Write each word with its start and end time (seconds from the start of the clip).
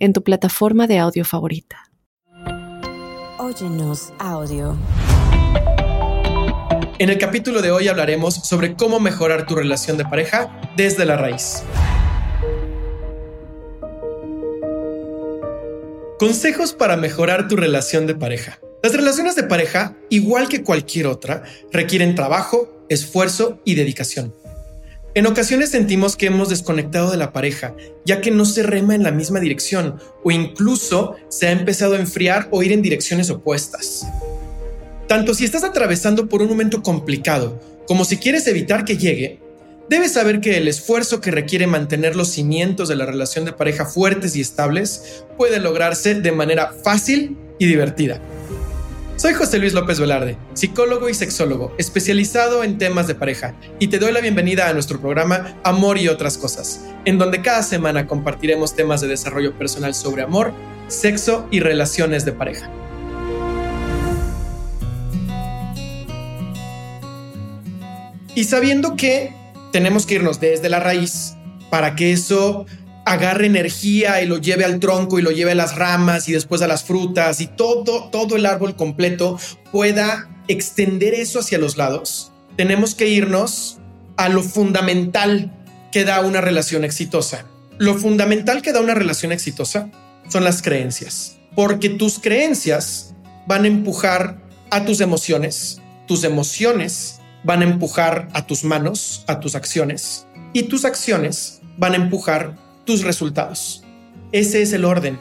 en 0.00 0.14
tu 0.14 0.24
plataforma 0.24 0.86
de 0.86 0.98
audio 0.98 1.24
favorita. 1.24 1.90
Óyenos 3.38 4.12
audio. 4.18 4.76
En 6.98 7.10
el 7.10 7.18
capítulo 7.18 7.62
de 7.62 7.70
hoy 7.70 7.88
hablaremos 7.88 8.34
sobre 8.34 8.74
cómo 8.74 8.98
mejorar 8.98 9.46
tu 9.46 9.54
relación 9.54 9.96
de 9.96 10.04
pareja 10.04 10.60
desde 10.76 11.04
la 11.04 11.16
raíz. 11.16 11.62
Consejos 16.18 16.72
para 16.74 16.96
mejorar 16.96 17.48
tu 17.48 17.56
relación 17.56 18.06
de 18.06 18.14
pareja. 18.14 18.58
Las 18.82 18.94
relaciones 18.94 19.36
de 19.36 19.44
pareja, 19.44 19.96
igual 20.08 20.48
que 20.48 20.62
cualquier 20.62 21.06
otra, 21.06 21.42
requieren 21.72 22.14
trabajo, 22.14 22.84
esfuerzo 22.88 23.60
y 23.64 23.74
dedicación. 23.74 24.34
En 25.12 25.26
ocasiones 25.26 25.70
sentimos 25.70 26.16
que 26.16 26.26
hemos 26.26 26.50
desconectado 26.50 27.10
de 27.10 27.16
la 27.16 27.32
pareja, 27.32 27.74
ya 28.04 28.20
que 28.20 28.30
no 28.30 28.44
se 28.44 28.62
rema 28.62 28.94
en 28.94 29.02
la 29.02 29.10
misma 29.10 29.40
dirección 29.40 29.96
o 30.22 30.30
incluso 30.30 31.16
se 31.28 31.48
ha 31.48 31.50
empezado 31.50 31.94
a 31.94 31.98
enfriar 31.98 32.46
o 32.52 32.62
ir 32.62 32.70
en 32.70 32.80
direcciones 32.80 33.28
opuestas. 33.28 34.06
Tanto 35.08 35.34
si 35.34 35.44
estás 35.44 35.64
atravesando 35.64 36.28
por 36.28 36.42
un 36.42 36.48
momento 36.48 36.80
complicado 36.80 37.60
como 37.88 38.04
si 38.04 38.18
quieres 38.18 38.46
evitar 38.46 38.84
que 38.84 38.96
llegue, 38.96 39.40
debes 39.88 40.12
saber 40.12 40.40
que 40.40 40.56
el 40.56 40.68
esfuerzo 40.68 41.20
que 41.20 41.32
requiere 41.32 41.66
mantener 41.66 42.14
los 42.14 42.28
cimientos 42.28 42.88
de 42.88 42.94
la 42.94 43.04
relación 43.04 43.44
de 43.44 43.52
pareja 43.52 43.86
fuertes 43.86 44.36
y 44.36 44.40
estables 44.40 45.24
puede 45.36 45.58
lograrse 45.58 46.14
de 46.14 46.30
manera 46.30 46.72
fácil 46.84 47.36
y 47.58 47.66
divertida. 47.66 48.20
Soy 49.20 49.34
José 49.34 49.58
Luis 49.58 49.74
López 49.74 50.00
Velarde, 50.00 50.38
psicólogo 50.54 51.10
y 51.10 51.12
sexólogo, 51.12 51.74
especializado 51.76 52.64
en 52.64 52.78
temas 52.78 53.06
de 53.06 53.14
pareja, 53.14 53.54
y 53.78 53.88
te 53.88 53.98
doy 53.98 54.12
la 54.12 54.22
bienvenida 54.22 54.66
a 54.66 54.72
nuestro 54.72 54.98
programa 54.98 55.58
Amor 55.62 55.98
y 55.98 56.08
otras 56.08 56.38
cosas, 56.38 56.86
en 57.04 57.18
donde 57.18 57.42
cada 57.42 57.62
semana 57.62 58.06
compartiremos 58.06 58.74
temas 58.74 59.02
de 59.02 59.08
desarrollo 59.08 59.52
personal 59.58 59.94
sobre 59.94 60.22
amor, 60.22 60.54
sexo 60.88 61.46
y 61.50 61.60
relaciones 61.60 62.24
de 62.24 62.32
pareja. 62.32 62.70
Y 68.34 68.44
sabiendo 68.44 68.96
que 68.96 69.34
tenemos 69.70 70.06
que 70.06 70.14
irnos 70.14 70.40
desde 70.40 70.70
la 70.70 70.80
raíz 70.80 71.36
para 71.68 71.94
que 71.94 72.12
eso 72.12 72.64
agarre 73.10 73.46
energía 73.46 74.22
y 74.22 74.26
lo 74.26 74.38
lleve 74.38 74.64
al 74.64 74.78
tronco 74.78 75.18
y 75.18 75.22
lo 75.22 75.32
lleve 75.32 75.50
a 75.50 75.56
las 75.56 75.74
ramas 75.74 76.28
y 76.28 76.32
después 76.32 76.62
a 76.62 76.68
las 76.68 76.84
frutas 76.84 77.40
y 77.40 77.48
todo, 77.48 78.08
todo 78.08 78.36
el 78.36 78.46
árbol 78.46 78.76
completo 78.76 79.36
pueda 79.72 80.28
extender 80.46 81.14
eso 81.14 81.40
hacia 81.40 81.58
los 81.58 81.76
lados, 81.76 82.30
tenemos 82.56 82.94
que 82.94 83.08
irnos 83.08 83.78
a 84.16 84.28
lo 84.28 84.44
fundamental 84.44 85.50
que 85.90 86.04
da 86.04 86.20
una 86.20 86.40
relación 86.40 86.84
exitosa. 86.84 87.46
Lo 87.78 87.96
fundamental 87.98 88.62
que 88.62 88.72
da 88.72 88.80
una 88.80 88.94
relación 88.94 89.32
exitosa 89.32 89.90
son 90.28 90.44
las 90.44 90.62
creencias, 90.62 91.36
porque 91.56 91.88
tus 91.88 92.20
creencias 92.20 93.16
van 93.48 93.64
a 93.64 93.68
empujar 93.68 94.40
a 94.70 94.84
tus 94.84 95.00
emociones, 95.00 95.80
tus 96.06 96.22
emociones 96.22 97.18
van 97.42 97.62
a 97.62 97.64
empujar 97.64 98.28
a 98.34 98.46
tus 98.46 98.62
manos, 98.62 99.24
a 99.26 99.40
tus 99.40 99.56
acciones, 99.56 100.28
y 100.52 100.64
tus 100.64 100.84
acciones 100.84 101.60
van 101.76 101.94
a 101.94 101.96
empujar 101.96 102.69
tus 102.90 103.04
resultados. 103.04 103.84
Ese 104.32 104.62
es 104.62 104.72
el 104.72 104.84
orden. 104.84 105.16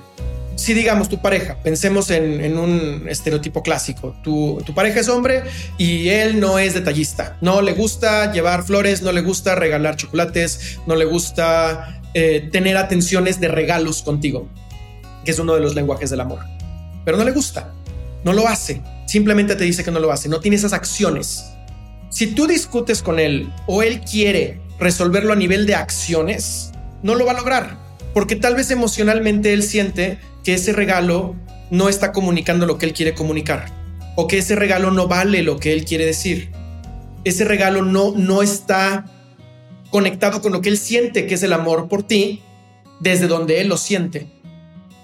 Si 0.55 0.73
digamos 0.73 1.07
tu 1.07 1.21
pareja, 1.21 1.55
pensemos 1.61 2.09
en, 2.09 2.57
un 2.57 3.05
estereotipo 3.07 3.61
clásico, 3.61 4.15
tu, 4.23 4.59
pareja 4.73 5.01
es 5.01 5.07
hombre 5.07 5.43
y 5.77 6.09
él 6.09 6.39
no 6.39 6.57
es 6.57 6.73
detallista, 6.73 7.37
no 7.41 7.61
le 7.61 7.73
gusta 7.73 8.33
llevar 8.33 8.63
flores, 8.63 9.03
no 9.03 9.11
le 9.11 9.21
gusta 9.21 9.53
regalar 9.53 9.97
chocolates, 9.97 10.79
no 10.87 10.95
le 10.95 11.05
gusta 11.05 12.01
eh, 12.15 12.49
tener 12.51 12.75
atenciones 12.75 13.39
de 13.39 13.49
regalos 13.49 14.01
contigo, 14.01 14.49
que 15.23 15.29
es 15.29 15.37
uno 15.37 15.53
de 15.53 15.61
los 15.61 15.75
lenguajes 15.75 16.09
del 16.09 16.21
amor, 16.21 16.39
pero 17.05 17.17
no 17.17 17.23
le 17.23 17.31
gusta, 17.31 17.71
no 18.23 18.33
lo 18.33 18.47
hace, 18.47 18.81
simplemente 19.05 19.55
te 19.55 19.63
dice 19.63 19.83
que 19.83 19.91
no 19.91 19.99
lo 19.99 20.11
hace, 20.11 20.27
no 20.27 20.39
tiene 20.39 20.57
esas 20.57 20.73
acciones. 20.73 21.45
Si 22.09 22.33
tú 22.33 22.47
discutes 22.47 23.03
con 23.03 23.19
él 23.19 23.53
o 23.67 23.83
él 23.83 24.01
quiere 24.01 24.59
resolverlo 24.79 25.33
a 25.33 25.35
nivel 25.35 25.67
de 25.67 25.75
acciones, 25.75 26.71
no 27.03 27.15
lo 27.15 27.25
va 27.25 27.31
a 27.31 27.37
lograr, 27.37 27.77
porque 28.13 28.35
tal 28.35 28.55
vez 28.55 28.71
emocionalmente 28.71 29.53
él 29.53 29.63
siente 29.63 30.19
que 30.43 30.55
ese 30.55 30.73
regalo 30.73 31.35
no 31.71 31.89
está 31.89 32.11
comunicando 32.11 32.65
lo 32.65 32.77
que 32.77 32.85
él 32.85 32.93
quiere 32.93 33.13
comunicar, 33.13 33.71
o 34.15 34.27
que 34.27 34.39
ese 34.39 34.55
regalo 34.55 34.91
no 34.91 35.07
vale 35.07 35.43
lo 35.43 35.59
que 35.59 35.73
él 35.73 35.85
quiere 35.85 36.05
decir. 36.05 36.51
Ese 37.23 37.45
regalo 37.45 37.83
no, 37.83 38.13
no 38.15 38.41
está 38.41 39.05
conectado 39.91 40.41
con 40.41 40.51
lo 40.51 40.61
que 40.61 40.69
él 40.69 40.77
siente 40.77 41.27
que 41.27 41.35
es 41.35 41.43
el 41.43 41.53
amor 41.53 41.87
por 41.87 42.03
ti, 42.03 42.41
desde 42.99 43.27
donde 43.27 43.61
él 43.61 43.67
lo 43.67 43.77
siente. 43.77 44.27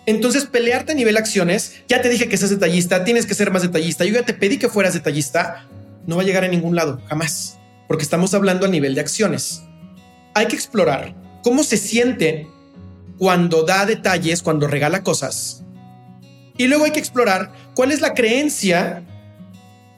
Entonces, 0.05 0.45
pelearte 0.45 0.91
a 0.91 0.95
nivel 0.95 1.17
acciones, 1.17 1.81
ya 1.88 2.01
te 2.01 2.09
dije 2.09 2.29
que 2.29 2.38
seas 2.38 2.51
detallista, 2.51 3.03
tienes 3.03 3.25
que 3.25 3.34
ser 3.34 3.51
más 3.51 3.63
detallista, 3.63 4.05
yo 4.05 4.13
ya 4.13 4.25
te 4.25 4.34
pedí 4.34 4.57
que 4.57 4.69
fueras 4.69 4.94
detallista, 4.94 5.67
no 6.05 6.16
va 6.16 6.22
a 6.22 6.25
llegar 6.25 6.44
a 6.44 6.47
ningún 6.47 6.75
lado, 6.75 7.01
jamás, 7.07 7.57
porque 7.88 8.03
estamos 8.03 8.34
hablando 8.35 8.67
a 8.67 8.69
nivel 8.69 8.94
de 8.94 9.01
acciones. 9.01 9.63
Hay 10.35 10.47
que 10.47 10.55
explorar 10.55 11.16
cómo 11.45 11.63
se 11.63 11.78
siente 11.78 12.47
cuando 13.19 13.61
da 13.61 13.85
detalles, 13.85 14.41
cuando 14.41 14.66
regala 14.66 15.03
cosas. 15.03 15.61
Y 16.57 16.66
luego 16.66 16.85
hay 16.85 16.91
que 16.91 17.00
explorar 17.00 17.53
cuál 17.75 17.91
es 17.91 18.01
la 18.01 18.16
creencia 18.16 19.03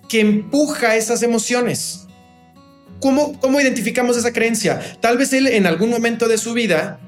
que 0.09 0.19
empuja 0.19 0.97
esas 0.97 1.24
emociones. 1.24 2.06
¿Cómo, 3.00 3.40
¿Cómo 3.40 3.62
identificamos 3.62 4.18
esa 4.18 4.34
creencia? 4.34 4.81
Tal 5.00 5.18
vez 5.18 5.31
él 5.31 5.47
en 5.47 5.66
algún 5.68 5.90
momento 5.90 6.28
de 6.28 6.38
su 6.38 6.52
vida 6.52 7.00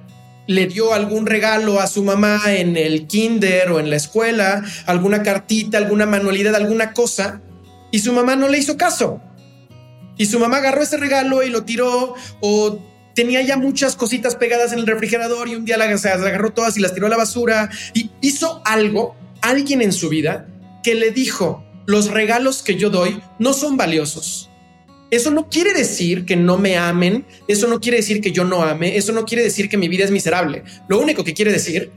le 0.48 0.68
dio 0.68 0.94
algún 0.94 1.26
regalo 1.26 1.82
a 1.82 1.88
su 1.88 2.02
mamá 2.02 2.40
en 2.48 2.78
el 2.78 3.08
kinder 3.08 3.70
o 3.72 3.82
en 3.82 3.90
la 3.90 3.98
escuela, 3.98 4.64
alguna 4.86 5.22
cartita, 5.22 5.78
alguna 5.78 6.06
manualidad, 6.06 6.56
alguna 6.56 6.94
cosa, 6.94 7.42
y 7.92 8.00
su 8.00 8.14
mamá 8.14 8.38
no 8.38 8.48
le 8.48 8.58
hizo 8.58 8.78
caso. 8.78 9.22
Y 10.16 10.28
su 10.28 10.40
mamá 10.40 10.58
agarró 10.58 10.82
ese 10.82 10.96
regalo 10.96 11.44
y 11.44 11.50
lo 11.50 11.66
tiró 11.66 12.14
o 12.40 12.89
tenía 13.20 13.42
ya 13.42 13.58
muchas 13.58 13.98
cositas 13.98 14.38
pegadas 14.38 14.72
en 14.72 14.80
el 14.80 14.88
refrigerador 14.88 15.50
y 15.50 15.56
un 15.56 15.66
día 15.66 15.76
las, 15.76 16.06
agarró 16.06 16.54
todas 16.54 16.78
y 16.78 16.80
las 16.80 16.94
tiró 16.94 17.08
a 17.08 17.10
la 17.10 17.18
basura 17.18 17.70
y 17.94 18.12
hizo 18.22 18.62
algo, 18.64 19.14
alguien 19.42 19.82
en 19.82 19.92
su 19.92 20.08
vida, 20.08 20.48
que 20.84 20.96
le 20.96 21.12
dijo, 21.12 21.62
los 21.86 22.12
regalos 22.12 22.64
que 22.64 22.78
yo 22.78 22.90
doy 22.90 23.22
no 23.38 23.52
son 23.52 23.76
valiosos. 23.76 24.50
Eso 25.12 25.32
no 25.32 25.50
quiere 25.50 25.74
decir 25.74 26.24
que 26.24 26.38
no 26.38 26.58
me 26.58 26.78
amen, 26.78 27.26
eso 27.50 27.68
no 27.68 27.82
quiere 27.82 27.98
decir 27.98 28.22
que 28.22 28.32
yo 28.32 28.46
no 28.46 28.64
ame, 28.64 28.96
eso 28.96 29.12
no 29.12 29.26
quiere 29.26 29.44
decir 29.44 29.68
que 29.68 29.76
mi 29.76 29.90
vida 29.90 30.06
es 30.06 30.12
miserable. 30.12 30.64
Lo 30.88 30.98
único 30.98 31.26
que 31.26 31.34
quiere 31.34 31.52
decir 31.52 31.92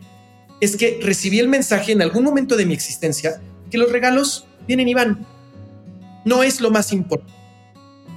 es 0.60 0.74
que 0.74 0.98
recibí 1.00 1.38
el 1.38 1.46
mensaje 1.46 1.92
en 1.92 2.02
algún 2.02 2.24
momento 2.24 2.56
de 2.56 2.66
mi 2.66 2.74
existencia 2.74 3.40
que 3.70 3.78
los 3.78 3.92
regalos 3.92 4.48
vienen 4.66 4.88
y 4.88 4.94
van. 4.94 5.24
No 6.24 6.42
es 6.42 6.60
lo 6.60 6.72
más 6.72 6.92
importante. 6.92 7.32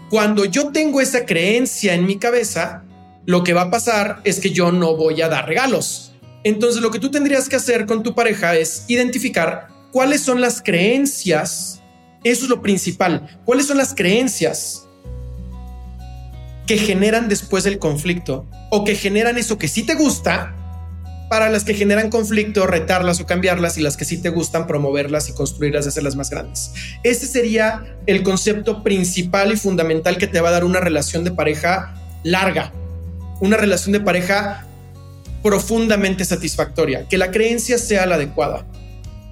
Cuando 0.10 0.46
yo 0.46 0.72
tengo 0.72 1.02
esa 1.02 1.28
creencia 1.28 1.94
en 1.94 2.08
mi 2.08 2.18
cabeza, 2.18 2.84
lo 3.26 3.44
que 3.44 3.54
va 3.54 3.64
a 3.64 3.72
pasar 3.72 4.22
es 4.24 4.40
que 4.40 4.52
yo 4.52 4.72
no 4.72 4.96
voy 4.96 5.22
a 5.22 5.30
dar 5.30 5.48
regalos. 5.48 6.14
Entonces 6.44 6.82
lo 6.82 6.92
que 6.92 7.00
tú 7.00 7.10
tendrías 7.10 7.50
que 7.50 7.56
hacer 7.56 7.86
con 7.86 8.04
tu 8.04 8.14
pareja 8.14 8.56
es 8.56 8.86
identificar 8.88 9.68
cuáles 9.92 10.22
son 10.22 10.42
las 10.42 10.62
creencias. 10.62 11.82
Eso 12.24 12.44
es 12.44 12.50
lo 12.50 12.62
principal. 12.62 13.40
¿Cuáles 13.46 13.68
son 13.68 13.78
las 13.78 13.96
creencias 13.96 14.86
que 16.68 16.78
generan 16.78 17.30
después 17.30 17.66
el 17.66 17.80
conflicto 17.80 18.48
o 18.72 18.84
que 18.84 18.96
generan 18.96 19.38
eso 19.38 19.58
que 19.58 19.68
sí 19.68 19.84
te 19.84 19.96
gusta 19.96 20.56
para 21.30 21.50
las 21.50 21.64
que 21.64 21.74
generan 21.74 22.10
conflicto, 22.10 22.68
retarlas 22.68 23.20
o 23.20 23.26
cambiarlas 23.26 23.78
y 23.78 23.82
las 23.82 23.98
que 23.98 24.06
sí 24.06 24.22
te 24.22 24.30
gustan, 24.30 24.68
promoverlas 24.68 25.30
y 25.30 25.34
construirlas 25.34 25.86
y 25.86 25.90
hacerlas 25.90 26.16
más 26.16 26.30
grandes. 26.30 26.72
Ese 27.04 27.26
sería 27.26 27.98
el 28.06 28.22
concepto 28.22 28.84
principal 28.84 29.52
y 29.52 29.58
fundamental 29.58 30.18
que 30.18 30.28
te 30.28 30.40
va 30.42 30.50
a 30.50 30.52
dar 30.52 30.64
una 30.64 30.80
relación 30.80 31.24
de 31.24 31.32
pareja 31.32 31.96
larga, 32.24 32.72
una 33.40 33.58
relación 33.58 33.94
de 33.94 34.00
pareja 34.00 34.66
profundamente 35.44 36.26
satisfactoria, 36.26 37.08
que 37.08 37.18
la 37.18 37.32
creencia 37.32 37.78
sea 37.78 38.06
la 38.06 38.16
adecuada. 38.16 38.66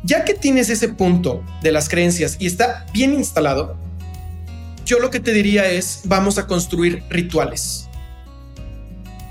Ya 0.03 0.25
que 0.25 0.33
tienes 0.33 0.69
ese 0.69 0.89
punto 0.89 1.43
de 1.61 1.71
las 1.71 1.89
creencias 1.89 2.35
y 2.39 2.45
está 2.45 2.85
bien 2.93 3.13
instalado, 3.13 3.77
yo 4.85 4.99
lo 4.99 5.09
que 5.09 5.19
te 5.19 5.33
diría 5.33 5.69
es, 5.69 6.01
vamos 6.03 6.37
a 6.37 6.45
construir 6.45 7.03
rituales. 7.09 7.87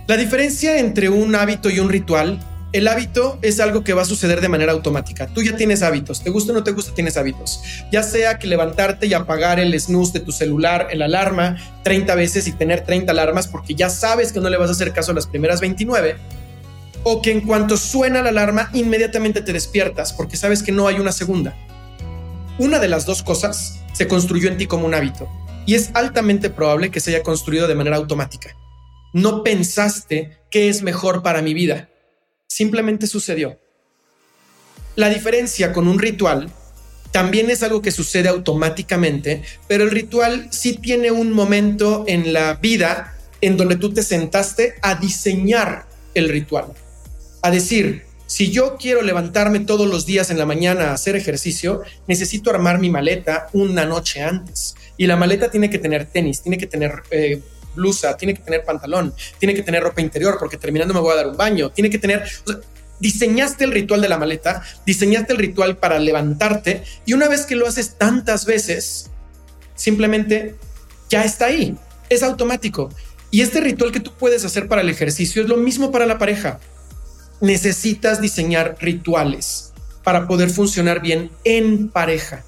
La 0.06 0.16
diferencia 0.16 0.78
entre 0.78 1.08
un 1.08 1.34
hábito 1.34 1.70
y 1.70 1.78
un 1.78 1.88
ritual 1.88 2.40
El 2.72 2.88
hábito 2.88 3.38
es 3.42 3.60
algo 3.60 3.84
que 3.84 3.92
va 3.92 4.00
a 4.00 4.06
suceder 4.06 4.40
de 4.40 4.48
manera 4.48 4.72
automática. 4.72 5.26
Tú 5.26 5.42
ya 5.42 5.54
tienes 5.56 5.82
hábitos, 5.82 6.22
te 6.22 6.30
gusta 6.30 6.52
o 6.52 6.54
no 6.54 6.64
te 6.64 6.70
gusta, 6.70 6.94
tienes 6.94 7.18
hábitos. 7.18 7.60
Ya 7.92 8.02
sea 8.02 8.38
que 8.38 8.46
levantarte 8.46 9.06
y 9.06 9.12
apagar 9.12 9.60
el 9.60 9.78
snooze 9.78 10.14
de 10.14 10.24
tu 10.24 10.32
celular, 10.32 10.88
el 10.90 11.02
alarma 11.02 11.58
30 11.84 12.14
veces 12.14 12.46
y 12.46 12.52
tener 12.52 12.80
30 12.80 13.12
alarmas 13.12 13.46
porque 13.46 13.74
ya 13.74 13.90
sabes 13.90 14.32
que 14.32 14.40
no 14.40 14.48
le 14.48 14.56
vas 14.56 14.70
a 14.70 14.72
hacer 14.72 14.94
caso 14.94 15.12
a 15.12 15.14
las 15.14 15.26
primeras 15.26 15.60
29. 15.60 16.16
O 17.04 17.20
que 17.20 17.30
en 17.30 17.42
cuanto 17.42 17.76
suena 17.76 18.22
la 18.22 18.30
alarma, 18.30 18.70
inmediatamente 18.72 19.42
te 19.42 19.52
despiertas 19.52 20.14
porque 20.14 20.38
sabes 20.38 20.62
que 20.62 20.72
no 20.72 20.88
hay 20.88 20.98
una 20.98 21.12
segunda. 21.12 21.54
Una 22.58 22.78
de 22.78 22.88
las 22.88 23.04
dos 23.04 23.22
cosas 23.22 23.80
se 23.92 24.08
construyó 24.08 24.48
en 24.48 24.56
ti 24.56 24.66
como 24.66 24.86
un 24.86 24.94
hábito 24.94 25.28
y 25.66 25.74
es 25.74 25.90
altamente 25.92 26.48
probable 26.48 26.90
que 26.90 27.00
se 27.00 27.10
haya 27.10 27.22
construido 27.22 27.68
de 27.68 27.74
manera 27.74 27.96
automática. 27.96 28.56
No 29.12 29.42
pensaste 29.42 30.38
qué 30.50 30.70
es 30.70 30.80
mejor 30.80 31.22
para 31.22 31.42
mi 31.42 31.52
vida 31.52 31.90
simplemente 32.54 33.06
sucedió. 33.06 33.58
La 34.94 35.08
diferencia 35.08 35.72
con 35.72 35.88
un 35.88 35.98
ritual 35.98 36.50
también 37.10 37.50
es 37.50 37.62
algo 37.62 37.80
que 37.80 37.90
sucede 37.90 38.28
automáticamente, 38.28 39.42
pero 39.68 39.84
el 39.84 39.90
ritual 39.90 40.48
sí 40.50 40.74
tiene 40.74 41.10
un 41.10 41.32
momento 41.32 42.04
en 42.06 42.32
la 42.32 42.54
vida 42.54 43.16
en 43.40 43.56
donde 43.56 43.76
tú 43.76 43.92
te 43.92 44.02
sentaste 44.02 44.74
a 44.82 44.94
diseñar 44.96 45.86
el 46.14 46.28
ritual. 46.28 46.74
A 47.40 47.50
decir, 47.50 48.04
si 48.26 48.50
yo 48.50 48.76
quiero 48.78 49.02
levantarme 49.02 49.60
todos 49.60 49.88
los 49.88 50.04
días 50.04 50.30
en 50.30 50.38
la 50.38 50.46
mañana 50.46 50.90
a 50.90 50.94
hacer 50.94 51.16
ejercicio, 51.16 51.82
necesito 52.06 52.50
armar 52.50 52.78
mi 52.78 52.90
maleta 52.90 53.48
una 53.52 53.84
noche 53.86 54.22
antes. 54.22 54.74
Y 54.96 55.06
la 55.06 55.16
maleta 55.16 55.50
tiene 55.50 55.70
que 55.70 55.78
tener 55.78 56.04
tenis, 56.04 56.42
tiene 56.42 56.58
que 56.58 56.66
tener 56.66 57.02
eh, 57.10 57.40
blusa, 57.74 58.16
tiene 58.16 58.34
que 58.34 58.42
tener 58.42 58.64
pantalón, 58.64 59.14
tiene 59.38 59.54
que 59.54 59.62
tener 59.62 59.82
ropa 59.82 60.00
interior 60.00 60.36
porque 60.38 60.56
terminando 60.56 60.94
me 60.94 61.00
voy 61.00 61.12
a 61.12 61.16
dar 61.16 61.26
un 61.28 61.36
baño, 61.36 61.70
tiene 61.70 61.90
que 61.90 61.98
tener... 61.98 62.24
diseñaste 63.00 63.64
el 63.64 63.72
ritual 63.72 64.00
de 64.00 64.08
la 64.08 64.18
maleta, 64.18 64.62
diseñaste 64.86 65.32
el 65.32 65.38
ritual 65.38 65.76
para 65.76 65.98
levantarte 65.98 66.84
y 67.04 67.14
una 67.14 67.28
vez 67.28 67.46
que 67.46 67.56
lo 67.56 67.66
haces 67.66 67.98
tantas 67.98 68.46
veces, 68.46 69.10
simplemente 69.74 70.54
ya 71.08 71.24
está 71.24 71.46
ahí, 71.46 71.76
es 72.08 72.22
automático. 72.22 72.90
Y 73.30 73.40
este 73.40 73.60
ritual 73.60 73.92
que 73.92 74.00
tú 74.00 74.12
puedes 74.12 74.44
hacer 74.44 74.68
para 74.68 74.82
el 74.82 74.90
ejercicio 74.90 75.42
es 75.42 75.48
lo 75.48 75.56
mismo 75.56 75.90
para 75.90 76.06
la 76.06 76.18
pareja. 76.18 76.60
Necesitas 77.40 78.20
diseñar 78.20 78.76
rituales 78.78 79.72
para 80.04 80.28
poder 80.28 80.50
funcionar 80.50 81.00
bien 81.00 81.30
en 81.44 81.88
pareja. 81.88 82.44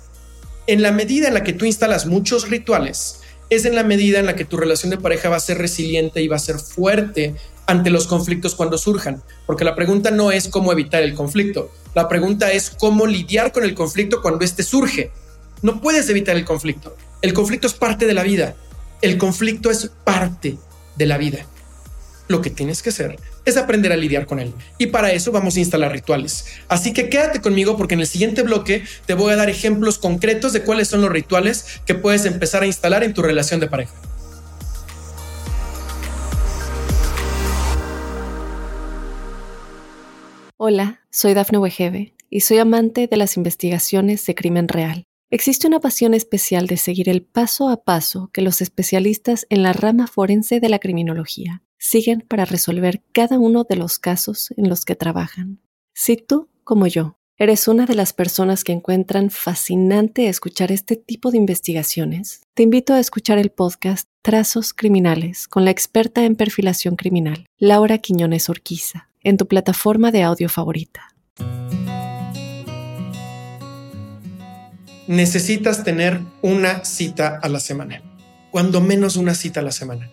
En 0.66 0.82
la 0.82 0.92
medida 0.92 1.28
en 1.28 1.34
la 1.34 1.42
que 1.42 1.52
tú 1.52 1.64
instalas 1.64 2.06
muchos 2.06 2.48
rituales, 2.48 3.20
es 3.50 3.64
en 3.64 3.74
la 3.74 3.84
medida 3.84 4.18
en 4.18 4.26
la 4.26 4.36
que 4.36 4.44
tu 4.44 4.56
relación 4.56 4.90
de 4.90 4.98
pareja 4.98 5.28
va 5.28 5.36
a 5.36 5.40
ser 5.40 5.58
resiliente 5.58 6.22
y 6.22 6.28
va 6.28 6.36
a 6.36 6.40
ser 6.40 6.58
fuerte 6.58 7.34
ante 7.66 7.90
los 7.90 8.06
conflictos 8.06 8.54
cuando 8.54 8.78
surjan. 8.78 9.22
Porque 9.46 9.64
la 9.64 9.74
pregunta 9.74 10.10
no 10.10 10.32
es 10.32 10.48
cómo 10.48 10.72
evitar 10.72 11.02
el 11.02 11.14
conflicto, 11.14 11.70
la 11.94 12.08
pregunta 12.08 12.52
es 12.52 12.70
cómo 12.70 13.06
lidiar 13.06 13.52
con 13.52 13.64
el 13.64 13.74
conflicto 13.74 14.22
cuando 14.22 14.44
éste 14.44 14.62
surge. 14.62 15.10
No 15.62 15.80
puedes 15.80 16.08
evitar 16.08 16.36
el 16.36 16.44
conflicto. 16.44 16.96
El 17.22 17.32
conflicto 17.32 17.66
es 17.66 17.74
parte 17.74 18.06
de 18.06 18.14
la 18.14 18.22
vida. 18.22 18.54
El 19.00 19.18
conflicto 19.18 19.70
es 19.70 19.90
parte 20.04 20.58
de 20.96 21.06
la 21.06 21.16
vida. 21.16 21.46
Lo 22.28 22.40
que 22.40 22.50
tienes 22.50 22.82
que 22.82 22.90
hacer 22.90 23.18
es 23.44 23.56
aprender 23.56 23.92
a 23.92 23.96
lidiar 23.96 24.26
con 24.26 24.40
él. 24.40 24.54
Y 24.78 24.86
para 24.86 25.12
eso 25.12 25.32
vamos 25.32 25.56
a 25.56 25.60
instalar 25.60 25.92
rituales. 25.92 26.46
Así 26.68 26.92
que 26.92 27.08
quédate 27.08 27.40
conmigo 27.40 27.76
porque 27.76 27.94
en 27.94 28.00
el 28.00 28.06
siguiente 28.06 28.42
bloque 28.42 28.84
te 29.06 29.14
voy 29.14 29.32
a 29.32 29.36
dar 29.36 29.50
ejemplos 29.50 29.98
concretos 29.98 30.52
de 30.52 30.62
cuáles 30.62 30.88
son 30.88 31.02
los 31.02 31.10
rituales 31.10 31.80
que 31.86 31.94
puedes 31.94 32.24
empezar 32.24 32.62
a 32.62 32.66
instalar 32.66 33.04
en 33.04 33.14
tu 33.14 33.22
relación 33.22 33.60
de 33.60 33.68
pareja. 33.68 33.94
Hola, 40.56 41.00
soy 41.10 41.34
Dafne 41.34 41.58
Wegebe 41.58 42.14
y 42.30 42.40
soy 42.40 42.58
amante 42.58 43.06
de 43.06 43.16
las 43.16 43.36
investigaciones 43.36 44.24
de 44.24 44.34
crimen 44.34 44.68
real. 44.68 45.04
Existe 45.30 45.66
una 45.66 45.80
pasión 45.80 46.14
especial 46.14 46.68
de 46.68 46.76
seguir 46.76 47.08
el 47.08 47.22
paso 47.22 47.68
a 47.68 47.82
paso 47.82 48.30
que 48.32 48.40
los 48.40 48.60
especialistas 48.60 49.46
en 49.50 49.62
la 49.62 49.72
rama 49.72 50.06
forense 50.06 50.60
de 50.60 50.68
la 50.68 50.78
criminología 50.78 51.62
siguen 51.84 52.24
para 52.26 52.46
resolver 52.46 53.02
cada 53.12 53.38
uno 53.38 53.64
de 53.68 53.76
los 53.76 53.98
casos 53.98 54.54
en 54.56 54.70
los 54.70 54.86
que 54.86 54.96
trabajan. 54.96 55.60
Si 55.92 56.16
tú, 56.16 56.48
como 56.64 56.86
yo, 56.86 57.18
eres 57.36 57.68
una 57.68 57.84
de 57.84 57.94
las 57.94 58.14
personas 58.14 58.64
que 58.64 58.72
encuentran 58.72 59.28
fascinante 59.28 60.28
escuchar 60.28 60.72
este 60.72 60.96
tipo 60.96 61.30
de 61.30 61.36
investigaciones, 61.36 62.40
te 62.54 62.62
invito 62.62 62.94
a 62.94 63.00
escuchar 63.00 63.36
el 63.36 63.50
podcast 63.50 64.08
Trazos 64.22 64.72
Criminales 64.72 65.46
con 65.46 65.66
la 65.66 65.72
experta 65.72 66.24
en 66.24 66.36
perfilación 66.36 66.96
criminal, 66.96 67.44
Laura 67.58 67.98
Quiñones 67.98 68.48
Orquiza, 68.48 69.10
en 69.22 69.36
tu 69.36 69.46
plataforma 69.46 70.10
de 70.10 70.22
audio 70.22 70.48
favorita. 70.48 71.14
Necesitas 75.06 75.84
tener 75.84 76.22
una 76.40 76.82
cita 76.86 77.38
a 77.42 77.48
la 77.50 77.60
semana, 77.60 78.00
cuando 78.50 78.80
menos 78.80 79.16
una 79.16 79.34
cita 79.34 79.60
a 79.60 79.64
la 79.64 79.70
semana. 79.70 80.10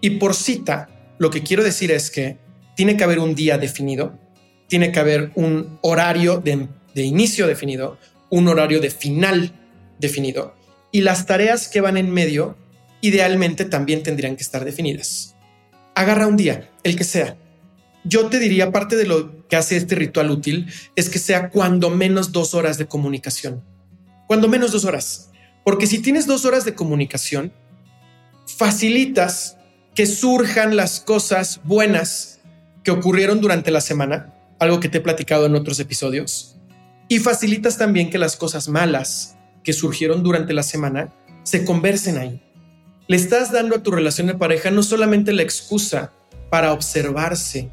Y 0.00 0.18
por 0.18 0.34
cita 0.34 0.88
lo 1.22 1.30
que 1.30 1.44
quiero 1.44 1.62
decir 1.62 1.92
es 1.92 2.10
que 2.10 2.36
tiene 2.74 2.96
que 2.96 3.04
haber 3.04 3.20
un 3.20 3.36
día 3.36 3.56
definido, 3.56 4.18
tiene 4.66 4.90
que 4.90 4.98
haber 4.98 5.30
un 5.36 5.78
horario 5.80 6.38
de, 6.38 6.68
inicio 6.96 7.46
definido, 7.46 7.96
un 8.28 8.48
horario 8.48 8.80
de 8.80 8.90
final 8.90 9.52
definido 10.00 10.56
y 10.90 11.02
las 11.02 11.24
tareas 11.24 11.68
que 11.68 11.80
van 11.80 11.96
en 11.96 12.10
medio 12.10 12.56
idealmente 13.02 13.64
también 13.64 14.02
tendrían 14.02 14.34
que 14.34 14.42
estar 14.42 14.64
definidas. 14.64 15.36
Agarra 15.94 16.26
un 16.26 16.36
día, 16.36 16.72
el 16.82 16.96
que 16.96 17.04
sea. 17.04 17.36
Yo 18.02 18.26
te 18.26 18.40
diría, 18.40 18.72
parte 18.72 18.96
de 18.96 19.06
lo 19.06 19.46
que 19.46 19.54
hace 19.54 19.76
este 19.76 19.94
ritual 19.94 20.28
útil 20.28 20.72
es 20.96 21.08
que 21.08 21.20
sea 21.20 21.50
cuando 21.50 21.88
menos 21.88 22.32
dos 22.32 22.52
horas 22.52 22.78
de 22.78 22.86
comunicación. 22.86 23.62
Cuando 24.26 24.48
menos 24.48 24.72
dos 24.72 24.84
horas. 24.84 25.30
Porque 25.64 25.86
si 25.86 26.00
tienes 26.00 26.26
dos 26.26 26.44
horas 26.44 26.64
de 26.64 26.74
comunicación, 26.74 27.52
facilitas 28.44 29.56
que 29.94 30.06
surjan 30.06 30.76
las 30.76 31.00
cosas 31.00 31.60
buenas 31.64 32.40
que 32.82 32.90
ocurrieron 32.90 33.40
durante 33.40 33.70
la 33.70 33.80
semana, 33.80 34.34
algo 34.58 34.80
que 34.80 34.88
te 34.88 34.98
he 34.98 35.02
platicado 35.02 35.46
en 35.46 35.54
otros 35.54 35.78
episodios, 35.80 36.56
y 37.08 37.18
facilitas 37.18 37.78
también 37.78 38.10
que 38.10 38.18
las 38.18 38.36
cosas 38.36 38.68
malas 38.68 39.36
que 39.62 39.72
surgieron 39.72 40.22
durante 40.22 40.54
la 40.54 40.62
semana 40.62 41.12
se 41.42 41.64
conversen 41.64 42.16
ahí. 42.16 42.42
Le 43.06 43.16
estás 43.16 43.52
dando 43.52 43.76
a 43.76 43.82
tu 43.82 43.90
relación 43.90 44.28
de 44.28 44.34
pareja 44.34 44.70
no 44.70 44.82
solamente 44.82 45.32
la 45.32 45.42
excusa 45.42 46.12
para 46.48 46.72
observarse, 46.72 47.70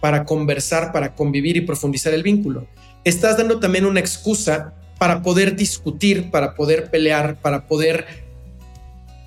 para 0.00 0.24
conversar, 0.24 0.90
para 0.92 1.14
convivir 1.14 1.56
y 1.56 1.60
profundizar 1.60 2.12
el 2.12 2.24
vínculo, 2.24 2.66
estás 3.04 3.36
dando 3.36 3.60
también 3.60 3.86
una 3.86 4.00
excusa 4.00 4.74
para 4.98 5.22
poder 5.22 5.54
discutir, 5.54 6.30
para 6.30 6.54
poder 6.54 6.90
pelear, 6.90 7.40
para 7.40 7.66
poder 7.66 8.06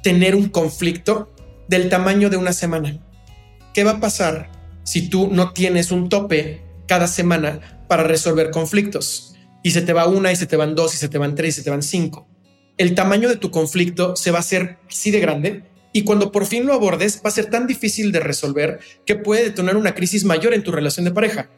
tener 0.03 0.35
un 0.35 0.49
conflicto 0.49 1.34
del 1.67 1.89
tamaño 1.89 2.29
de 2.29 2.37
una 2.37 2.53
semana. 2.53 2.99
¿Qué 3.73 3.83
va 3.83 3.91
a 3.91 3.99
pasar 3.99 4.51
si 4.83 5.09
tú 5.09 5.29
no 5.31 5.51
tienes 5.51 5.91
un 5.91 6.09
tope 6.09 6.61
cada 6.87 7.07
semana 7.07 7.85
para 7.87 8.03
resolver 8.03 8.51
conflictos? 8.51 9.35
Y 9.63 9.71
se 9.71 9.81
te 9.81 9.93
va 9.93 10.07
una, 10.07 10.31
y 10.31 10.35
se 10.35 10.45
te 10.45 10.57
van 10.57 10.75
dos, 10.75 10.93
y 10.93 10.97
se 10.97 11.09
te 11.09 11.17
van 11.17 11.35
tres, 11.35 11.55
y 11.55 11.57
se 11.57 11.63
te 11.63 11.71
van 11.71 11.81
cinco. 11.81 12.27
El 12.77 12.93
tamaño 12.93 13.29
de 13.29 13.37
tu 13.37 13.51
conflicto 13.51 14.15
se 14.15 14.31
va 14.31 14.37
a 14.37 14.41
hacer 14.41 14.77
así 14.89 15.09
de 15.09 15.19
grande 15.21 15.63
y 15.93 16.03
cuando 16.03 16.29
por 16.29 16.45
fin 16.45 16.65
lo 16.65 16.73
abordes 16.73 17.21
va 17.25 17.29
a 17.29 17.31
ser 17.31 17.45
tan 17.45 17.67
difícil 17.67 18.11
de 18.11 18.19
resolver 18.19 18.81
que 19.05 19.15
puede 19.15 19.45
detonar 19.45 19.77
una 19.77 19.95
crisis 19.95 20.25
mayor 20.25 20.53
en 20.53 20.61
tu 20.61 20.73
relación 20.73 21.05
de 21.05 21.11
pareja. 21.11 21.49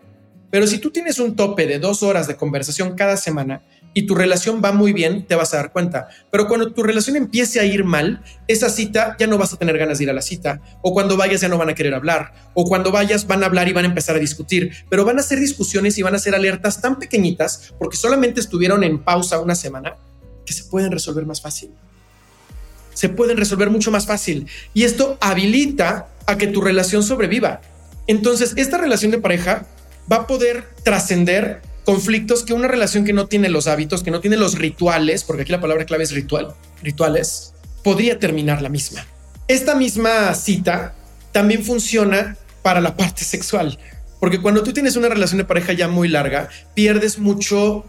Pero 0.52 0.68
si 0.68 0.78
tú 0.78 0.92
tienes 0.92 1.18
un 1.18 1.36
tope 1.36 1.66
de 1.66 1.80
dos 1.80 2.04
horas 2.04 2.28
de 2.28 2.36
conversación 2.36 2.96
cada 2.96 3.18
semana 3.18 3.64
y 3.98 4.04
tu 4.04 4.14
relación 4.14 4.62
va 4.64 4.72
muy 4.74 4.94
bien, 4.94 5.26
te 5.26 5.34
vas 5.34 5.56
a 5.56 5.58
dar 5.58 5.72
cuenta. 5.72 6.08
Pero 6.30 6.48
cuando 6.48 6.72
tu 6.72 6.84
relación 6.84 7.16
empiece 7.16 7.60
a 7.60 7.66
ir 7.66 7.84
mal, 7.84 8.24
esa 8.48 8.70
cita 8.70 9.16
ya 9.18 9.26
no 9.26 9.40
vas 9.40 9.54
a 9.54 9.58
tener 9.58 9.76
ganas 9.76 9.98
de 9.98 10.04
ir 10.04 10.12
a 10.12 10.14
la 10.14 10.22
cita. 10.22 10.62
O 10.84 10.94
cuando 10.94 11.18
vayas 11.18 11.42
ya 11.42 11.50
no 11.50 11.58
van 11.58 11.70
a 11.70 11.74
querer 11.74 11.96
hablar. 11.96 12.32
O 12.54 12.66
cuando 12.66 12.92
vayas 12.92 13.26
van 13.26 13.42
a 13.42 13.48
hablar 13.48 13.68
y 13.68 13.74
van 13.74 13.86
a 13.86 13.88
empezar 13.88 14.16
a 14.16 14.20
discutir. 14.20 14.72
Pero 14.88 15.04
van 15.04 15.18
a 15.18 15.24
ser 15.24 15.40
discusiones 15.40 15.98
y 15.98 16.04
van 16.04 16.14
a 16.14 16.20
ser 16.20 16.36
alertas 16.36 16.80
tan 16.80 17.00
pequeñitas 17.00 17.74
porque 17.80 17.98
solamente 17.98 18.40
estuvieron 18.40 18.84
en 18.84 19.00
pausa 19.00 19.40
una 19.40 19.56
semana 19.56 19.96
que 20.46 20.54
se 20.54 20.66
pueden 20.66 20.92
resolver 20.92 21.26
más 21.26 21.42
fácil. 21.42 21.72
Se 22.94 23.10
pueden 23.10 23.36
resolver 23.36 23.72
mucho 23.72 23.90
más 23.90 24.06
fácil. 24.06 24.46
Y 24.76 24.84
esto 24.84 25.18
habilita 25.22 26.10
a 26.28 26.38
que 26.38 26.46
tu 26.46 26.62
relación 26.62 27.02
sobreviva. 27.02 27.62
Entonces, 28.06 28.54
esta 28.58 28.78
relación 28.78 29.10
de 29.10 29.18
pareja 29.18 29.66
va 30.12 30.18
a 30.18 30.28
poder 30.28 30.66
trascender 30.84 31.66
conflictos 31.88 32.44
que 32.44 32.52
una 32.52 32.68
relación 32.68 33.06
que 33.06 33.14
no 33.14 33.28
tiene 33.28 33.48
los 33.48 33.66
hábitos, 33.66 34.04
que 34.04 34.12
no 34.12 34.20
tiene 34.20 34.36
los 34.36 34.60
rituales, 34.60 35.24
porque 35.24 35.44
aquí 35.44 35.54
la 35.54 35.62
palabra 35.62 35.86
clave 35.86 36.04
es 36.04 36.12
ritual, 36.12 36.54
rituales, 36.84 37.54
podría 37.82 38.20
terminar 38.20 38.62
la 38.62 38.68
misma. 38.68 39.08
Esta 39.48 39.74
misma 39.74 40.36
cita 40.36 40.96
también 41.32 41.64
funciona 41.64 42.36
para 42.62 42.82
la 42.82 42.98
parte 42.98 43.24
sexual, 43.24 43.80
porque 44.20 44.42
cuando 44.42 44.64
tú 44.64 44.74
tienes 44.74 44.98
una 44.98 45.08
relación 45.08 45.38
de 45.38 45.46
pareja 45.46 45.72
ya 45.72 45.88
muy 45.88 46.10
larga, 46.10 46.50
pierdes 46.74 47.20
mucho 47.20 47.86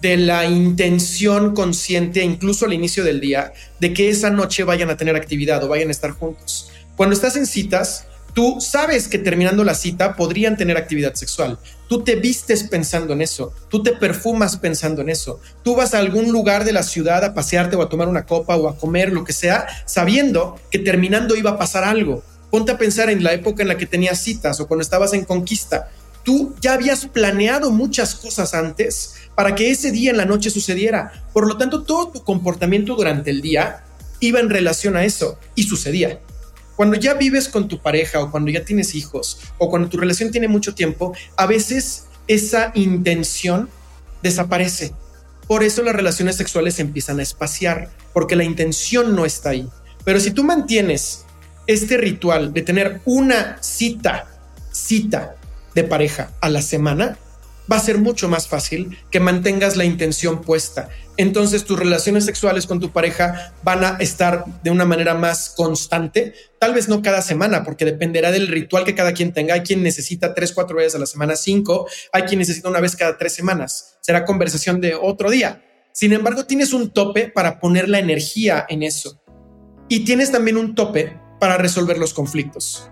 de 0.00 0.16
la 0.16 0.46
intención 0.46 1.52
consciente, 1.52 2.22
incluso 2.22 2.66
al 2.66 2.72
inicio 2.72 3.02
del 3.02 3.20
día, 3.20 3.52
de 3.80 3.92
que 3.92 4.10
esa 4.10 4.30
noche 4.30 4.62
vayan 4.62 4.90
a 4.90 4.96
tener 4.96 5.16
actividad 5.16 5.64
o 5.64 5.68
vayan 5.68 5.88
a 5.88 5.90
estar 5.90 6.12
juntos. 6.12 6.70
Cuando 6.94 7.14
estás 7.14 7.34
en 7.34 7.46
citas, 7.46 8.06
Tú 8.34 8.60
sabes 8.60 9.08
que 9.08 9.18
terminando 9.18 9.64
la 9.64 9.74
cita 9.74 10.14
podrían 10.14 10.56
tener 10.56 10.76
actividad 10.76 11.14
sexual. 11.14 11.58
Tú 11.88 12.04
te 12.04 12.14
vistes 12.14 12.62
pensando 12.64 13.12
en 13.12 13.22
eso. 13.22 13.52
Tú 13.68 13.82
te 13.82 13.92
perfumas 13.92 14.56
pensando 14.56 15.02
en 15.02 15.08
eso. 15.08 15.40
Tú 15.64 15.74
vas 15.74 15.94
a 15.94 15.98
algún 15.98 16.30
lugar 16.30 16.64
de 16.64 16.72
la 16.72 16.84
ciudad 16.84 17.24
a 17.24 17.34
pasearte 17.34 17.74
o 17.74 17.82
a 17.82 17.88
tomar 17.88 18.08
una 18.08 18.26
copa 18.26 18.56
o 18.56 18.68
a 18.68 18.76
comer, 18.76 19.12
lo 19.12 19.24
que 19.24 19.32
sea, 19.32 19.66
sabiendo 19.84 20.60
que 20.70 20.78
terminando 20.78 21.34
iba 21.34 21.50
a 21.50 21.58
pasar 21.58 21.82
algo. 21.82 22.22
Ponte 22.50 22.72
a 22.72 22.78
pensar 22.78 23.10
en 23.10 23.24
la 23.24 23.32
época 23.32 23.62
en 23.62 23.68
la 23.68 23.76
que 23.76 23.86
tenías 23.86 24.22
citas 24.22 24.60
o 24.60 24.68
cuando 24.68 24.82
estabas 24.82 25.12
en 25.12 25.24
conquista. 25.24 25.90
Tú 26.22 26.54
ya 26.60 26.74
habías 26.74 27.06
planeado 27.06 27.70
muchas 27.70 28.14
cosas 28.14 28.54
antes 28.54 29.14
para 29.34 29.54
que 29.54 29.70
ese 29.70 29.90
día 29.90 30.10
en 30.10 30.18
la 30.18 30.26
noche 30.26 30.50
sucediera. 30.50 31.24
Por 31.32 31.48
lo 31.48 31.56
tanto, 31.56 31.82
todo 31.82 32.08
tu 32.08 32.22
comportamiento 32.22 32.94
durante 32.94 33.30
el 33.30 33.40
día 33.40 33.84
iba 34.20 34.38
en 34.38 34.50
relación 34.50 34.96
a 34.96 35.04
eso 35.04 35.38
y 35.54 35.64
sucedía. 35.64 36.20
Cuando 36.80 36.96
ya 36.96 37.12
vives 37.12 37.50
con 37.50 37.68
tu 37.68 37.82
pareja 37.82 38.20
o 38.20 38.30
cuando 38.30 38.50
ya 38.50 38.64
tienes 38.64 38.94
hijos 38.94 39.38
o 39.58 39.68
cuando 39.68 39.90
tu 39.90 39.98
relación 39.98 40.30
tiene 40.30 40.48
mucho 40.48 40.74
tiempo, 40.74 41.12
a 41.36 41.44
veces 41.44 42.06
esa 42.26 42.72
intención 42.74 43.68
desaparece. 44.22 44.94
Por 45.46 45.62
eso 45.62 45.82
las 45.82 45.94
relaciones 45.94 46.36
sexuales 46.36 46.78
empiezan 46.78 47.20
a 47.20 47.22
espaciar, 47.22 47.90
porque 48.14 48.34
la 48.34 48.44
intención 48.44 49.14
no 49.14 49.26
está 49.26 49.50
ahí. 49.50 49.68
Pero 50.06 50.20
si 50.20 50.30
tú 50.30 50.42
mantienes 50.42 51.26
este 51.66 51.98
ritual 51.98 52.54
de 52.54 52.62
tener 52.62 53.02
una 53.04 53.62
cita, 53.62 54.30
cita 54.72 55.36
de 55.74 55.84
pareja 55.84 56.30
a 56.40 56.48
la 56.48 56.62
semana, 56.62 57.18
va 57.70 57.76
a 57.76 57.80
ser 57.80 57.98
mucho 57.98 58.28
más 58.28 58.48
fácil 58.48 58.98
que 59.10 59.20
mantengas 59.20 59.76
la 59.76 59.84
intención 59.84 60.40
puesta. 60.40 60.88
Entonces 61.16 61.64
tus 61.64 61.78
relaciones 61.78 62.24
sexuales 62.24 62.66
con 62.66 62.80
tu 62.80 62.90
pareja 62.90 63.54
van 63.62 63.84
a 63.84 63.96
estar 64.00 64.44
de 64.62 64.70
una 64.70 64.84
manera 64.84 65.14
más 65.14 65.52
constante, 65.56 66.34
tal 66.58 66.74
vez 66.74 66.88
no 66.88 67.02
cada 67.02 67.22
semana, 67.22 67.62
porque 67.62 67.84
dependerá 67.84 68.30
del 68.30 68.48
ritual 68.48 68.84
que 68.84 68.94
cada 68.94 69.12
quien 69.12 69.32
tenga. 69.32 69.54
Hay 69.54 69.60
quien 69.60 69.82
necesita 69.82 70.34
tres, 70.34 70.52
cuatro 70.52 70.76
veces 70.76 70.94
a 70.94 70.98
la 70.98 71.06
semana, 71.06 71.36
cinco, 71.36 71.86
hay 72.12 72.22
quien 72.22 72.38
necesita 72.38 72.68
una 72.68 72.80
vez 72.80 72.96
cada 72.96 73.18
tres 73.18 73.34
semanas. 73.34 73.98
Será 74.00 74.24
conversación 74.24 74.80
de 74.80 74.94
otro 74.94 75.30
día. 75.30 75.62
Sin 75.92 76.12
embargo, 76.12 76.46
tienes 76.46 76.72
un 76.72 76.90
tope 76.90 77.28
para 77.28 77.60
poner 77.60 77.88
la 77.88 77.98
energía 77.98 78.64
en 78.68 78.82
eso. 78.82 79.22
Y 79.88 80.04
tienes 80.04 80.32
también 80.32 80.56
un 80.56 80.74
tope 80.74 81.18
para 81.38 81.58
resolver 81.58 81.98
los 81.98 82.14
conflictos. 82.14 82.90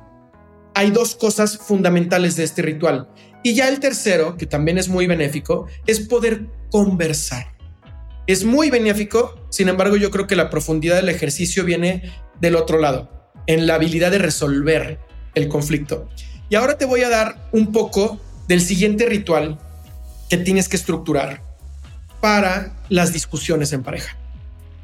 Hay 0.75 0.90
dos 0.90 1.14
cosas 1.14 1.58
fundamentales 1.58 2.37
de 2.37 2.44
este 2.44 2.62
ritual. 2.62 3.08
Y 3.42 3.54
ya 3.54 3.68
el 3.68 3.80
tercero, 3.80 4.37
que 4.37 4.47
también 4.47 4.78
es 4.78 4.88
muy 4.88 5.07
benéfico, 5.07 5.66
es 5.87 6.00
poder 6.00 6.47
conversar. 6.71 7.54
Es 8.26 8.45
muy 8.45 8.68
benéfico, 8.71 9.47
sin 9.50 9.68
embargo 9.68 9.97
yo 9.97 10.11
creo 10.11 10.26
que 10.26 10.37
la 10.37 10.50
profundidad 10.50 10.97
del 10.97 11.09
ejercicio 11.09 11.64
viene 11.64 12.12
del 12.40 12.57
otro 12.57 12.78
lado, 12.78 13.33
en 13.47 13.66
la 13.66 13.76
habilidad 13.76 14.11
de 14.11 14.18
resolver 14.18 14.99
el 15.35 15.49
conflicto. 15.49 16.09
Y 16.50 16.57
ahora 16.57 16.76
te 16.76 16.85
voy 16.85 17.02
a 17.02 17.09
dar 17.09 17.49
un 17.52 17.73
poco 17.73 18.21
del 18.49 18.61
siguiente 18.61 19.07
ritual 19.07 19.59
que 20.28 20.37
tienes 20.37 20.68
que 20.68 20.76
estructurar 20.76 21.42
para 22.21 22.76
las 22.88 23.12
discusiones 23.12 23.73
en 23.73 23.83
pareja. 23.83 24.16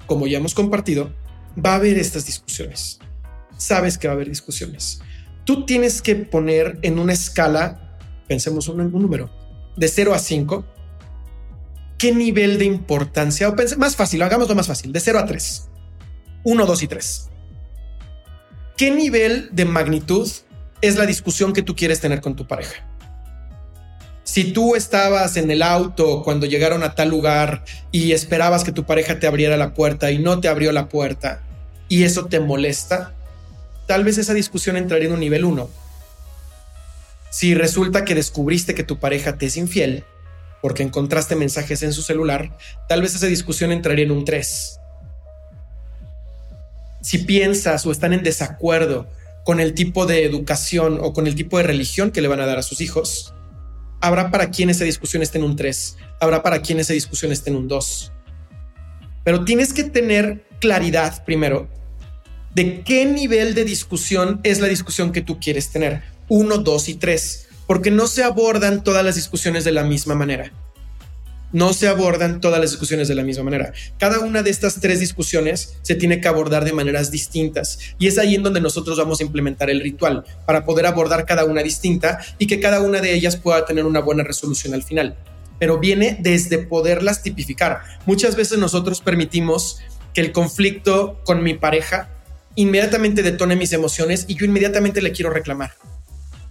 Como 0.06 0.26
ya 0.26 0.38
hemos 0.38 0.54
compartido, 0.54 1.12
va 1.62 1.72
a 1.72 1.76
haber 1.76 1.98
estas 1.98 2.26
discusiones. 2.26 2.98
Sabes 3.56 3.98
que 3.98 4.08
va 4.08 4.12
a 4.12 4.16
haber 4.16 4.28
discusiones. 4.28 5.00
Tú 5.44 5.66
tienes 5.66 6.00
que 6.02 6.14
poner 6.14 6.78
en 6.82 6.98
una 6.98 7.12
escala 7.12 7.93
pensemos 8.26 8.68
un, 8.68 8.80
un 8.80 9.02
número, 9.02 9.30
de 9.76 9.88
0 9.88 10.14
a 10.14 10.18
5, 10.18 10.64
¿qué 11.98 12.12
nivel 12.14 12.58
de 12.58 12.64
importancia? 12.64 13.48
O 13.48 13.56
pense, 13.56 13.76
más 13.76 13.96
fácil, 13.96 14.22
hagámoslo 14.22 14.54
más 14.54 14.66
fácil, 14.66 14.92
de 14.92 15.00
0 15.00 15.18
a 15.18 15.26
3. 15.26 15.68
1, 16.44 16.66
2 16.66 16.82
y 16.82 16.88
3. 16.88 17.30
¿Qué 18.76 18.90
nivel 18.90 19.48
de 19.52 19.64
magnitud 19.64 20.30
es 20.80 20.96
la 20.96 21.06
discusión 21.06 21.52
que 21.52 21.62
tú 21.62 21.74
quieres 21.76 22.00
tener 22.00 22.20
con 22.20 22.36
tu 22.36 22.46
pareja? 22.46 22.86
Si 24.24 24.52
tú 24.52 24.74
estabas 24.74 25.36
en 25.36 25.50
el 25.50 25.62
auto 25.62 26.22
cuando 26.22 26.46
llegaron 26.46 26.82
a 26.82 26.94
tal 26.94 27.10
lugar 27.10 27.64
y 27.92 28.12
esperabas 28.12 28.64
que 28.64 28.72
tu 28.72 28.84
pareja 28.84 29.20
te 29.20 29.26
abriera 29.26 29.56
la 29.56 29.74
puerta 29.74 30.10
y 30.10 30.18
no 30.18 30.40
te 30.40 30.48
abrió 30.48 30.72
la 30.72 30.88
puerta 30.88 31.42
y 31.88 32.02
eso 32.02 32.26
te 32.26 32.40
molesta, 32.40 33.14
tal 33.86 34.02
vez 34.02 34.18
esa 34.18 34.34
discusión 34.34 34.76
entraría 34.76 35.08
en 35.08 35.14
un 35.14 35.20
nivel 35.20 35.44
1 35.44 35.83
si 37.34 37.52
resulta 37.52 38.04
que 38.04 38.14
descubriste 38.14 38.76
que 38.76 38.84
tu 38.84 39.00
pareja 39.00 39.36
te 39.36 39.46
es 39.46 39.56
infiel 39.56 40.04
porque 40.62 40.84
encontraste 40.84 41.34
mensajes 41.34 41.82
en 41.82 41.92
su 41.92 42.00
celular, 42.00 42.56
tal 42.88 43.02
vez 43.02 43.16
esa 43.16 43.26
discusión 43.26 43.72
entraría 43.72 44.04
en 44.04 44.12
un 44.12 44.24
3. 44.24 44.78
Si 47.02 47.18
piensas 47.18 47.84
o 47.86 47.90
están 47.90 48.12
en 48.12 48.22
desacuerdo 48.22 49.10
con 49.44 49.58
el 49.58 49.74
tipo 49.74 50.06
de 50.06 50.24
educación 50.24 51.00
o 51.02 51.12
con 51.12 51.26
el 51.26 51.34
tipo 51.34 51.58
de 51.58 51.64
religión 51.64 52.12
que 52.12 52.22
le 52.22 52.28
van 52.28 52.38
a 52.38 52.46
dar 52.46 52.58
a 52.58 52.62
sus 52.62 52.80
hijos, 52.80 53.34
habrá 54.00 54.30
para 54.30 54.50
quien 54.50 54.70
esa 54.70 54.84
discusión 54.84 55.20
esté 55.20 55.38
en 55.38 55.44
un 55.44 55.56
3, 55.56 55.96
habrá 56.20 56.40
para 56.40 56.62
quien 56.62 56.78
esa 56.78 56.92
discusión 56.92 57.32
esté 57.32 57.50
en 57.50 57.56
un 57.56 57.66
2. 57.66 58.12
Pero 59.24 59.44
tienes 59.44 59.72
que 59.72 59.82
tener 59.82 60.46
claridad 60.60 61.24
primero 61.24 61.68
de 62.54 62.82
qué 62.82 63.06
nivel 63.06 63.56
de 63.56 63.64
discusión 63.64 64.38
es 64.44 64.60
la 64.60 64.68
discusión 64.68 65.10
que 65.10 65.20
tú 65.20 65.40
quieres 65.40 65.72
tener 65.72 66.13
1, 66.28 66.58
2 66.58 66.88
y 66.88 66.94
3, 66.94 67.48
porque 67.66 67.90
no 67.90 68.06
se 68.06 68.24
abordan 68.24 68.82
todas 68.82 69.04
las 69.04 69.14
discusiones 69.14 69.64
de 69.64 69.72
la 69.72 69.84
misma 69.84 70.14
manera. 70.14 70.52
No 71.52 71.72
se 71.72 71.86
abordan 71.86 72.40
todas 72.40 72.60
las 72.60 72.72
discusiones 72.72 73.06
de 73.06 73.14
la 73.14 73.22
misma 73.22 73.44
manera. 73.44 73.72
Cada 73.98 74.18
una 74.18 74.42
de 74.42 74.50
estas 74.50 74.80
tres 74.80 74.98
discusiones 74.98 75.76
se 75.82 75.94
tiene 75.94 76.20
que 76.20 76.26
abordar 76.26 76.64
de 76.64 76.72
maneras 76.72 77.12
distintas 77.12 77.78
y 77.96 78.08
es 78.08 78.18
ahí 78.18 78.34
en 78.34 78.42
donde 78.42 78.60
nosotros 78.60 78.98
vamos 78.98 79.20
a 79.20 79.22
implementar 79.22 79.70
el 79.70 79.80
ritual 79.80 80.24
para 80.46 80.64
poder 80.64 80.86
abordar 80.86 81.26
cada 81.26 81.44
una 81.44 81.62
distinta 81.62 82.18
y 82.38 82.48
que 82.48 82.58
cada 82.58 82.80
una 82.80 83.00
de 83.00 83.14
ellas 83.14 83.36
pueda 83.36 83.64
tener 83.66 83.84
una 83.84 84.00
buena 84.00 84.24
resolución 84.24 84.74
al 84.74 84.82
final. 84.82 85.16
Pero 85.60 85.78
viene 85.78 86.18
desde 86.20 86.58
poderlas 86.58 87.22
tipificar. 87.22 87.82
Muchas 88.04 88.34
veces 88.34 88.58
nosotros 88.58 89.00
permitimos 89.00 89.78
que 90.12 90.22
el 90.22 90.32
conflicto 90.32 91.20
con 91.24 91.44
mi 91.44 91.54
pareja 91.54 92.10
inmediatamente 92.56 93.22
detone 93.22 93.54
mis 93.54 93.72
emociones 93.72 94.24
y 94.26 94.34
yo 94.34 94.44
inmediatamente 94.44 95.00
le 95.02 95.12
quiero 95.12 95.30
reclamar 95.30 95.72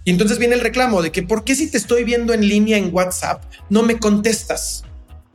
y 0.04 0.10
entonces 0.10 0.38
viene 0.38 0.54
el 0.54 0.60
reclamo 0.60 1.02
de 1.02 1.10
que, 1.10 1.22
¿por 1.22 1.44
qué 1.44 1.54
si 1.54 1.70
te 1.70 1.78
estoy 1.78 2.04
viendo 2.04 2.34
en 2.34 2.46
línea 2.46 2.76
en 2.76 2.94
WhatsApp 2.94 3.44
no 3.70 3.82
me 3.82 3.98
contestas? 3.98 4.84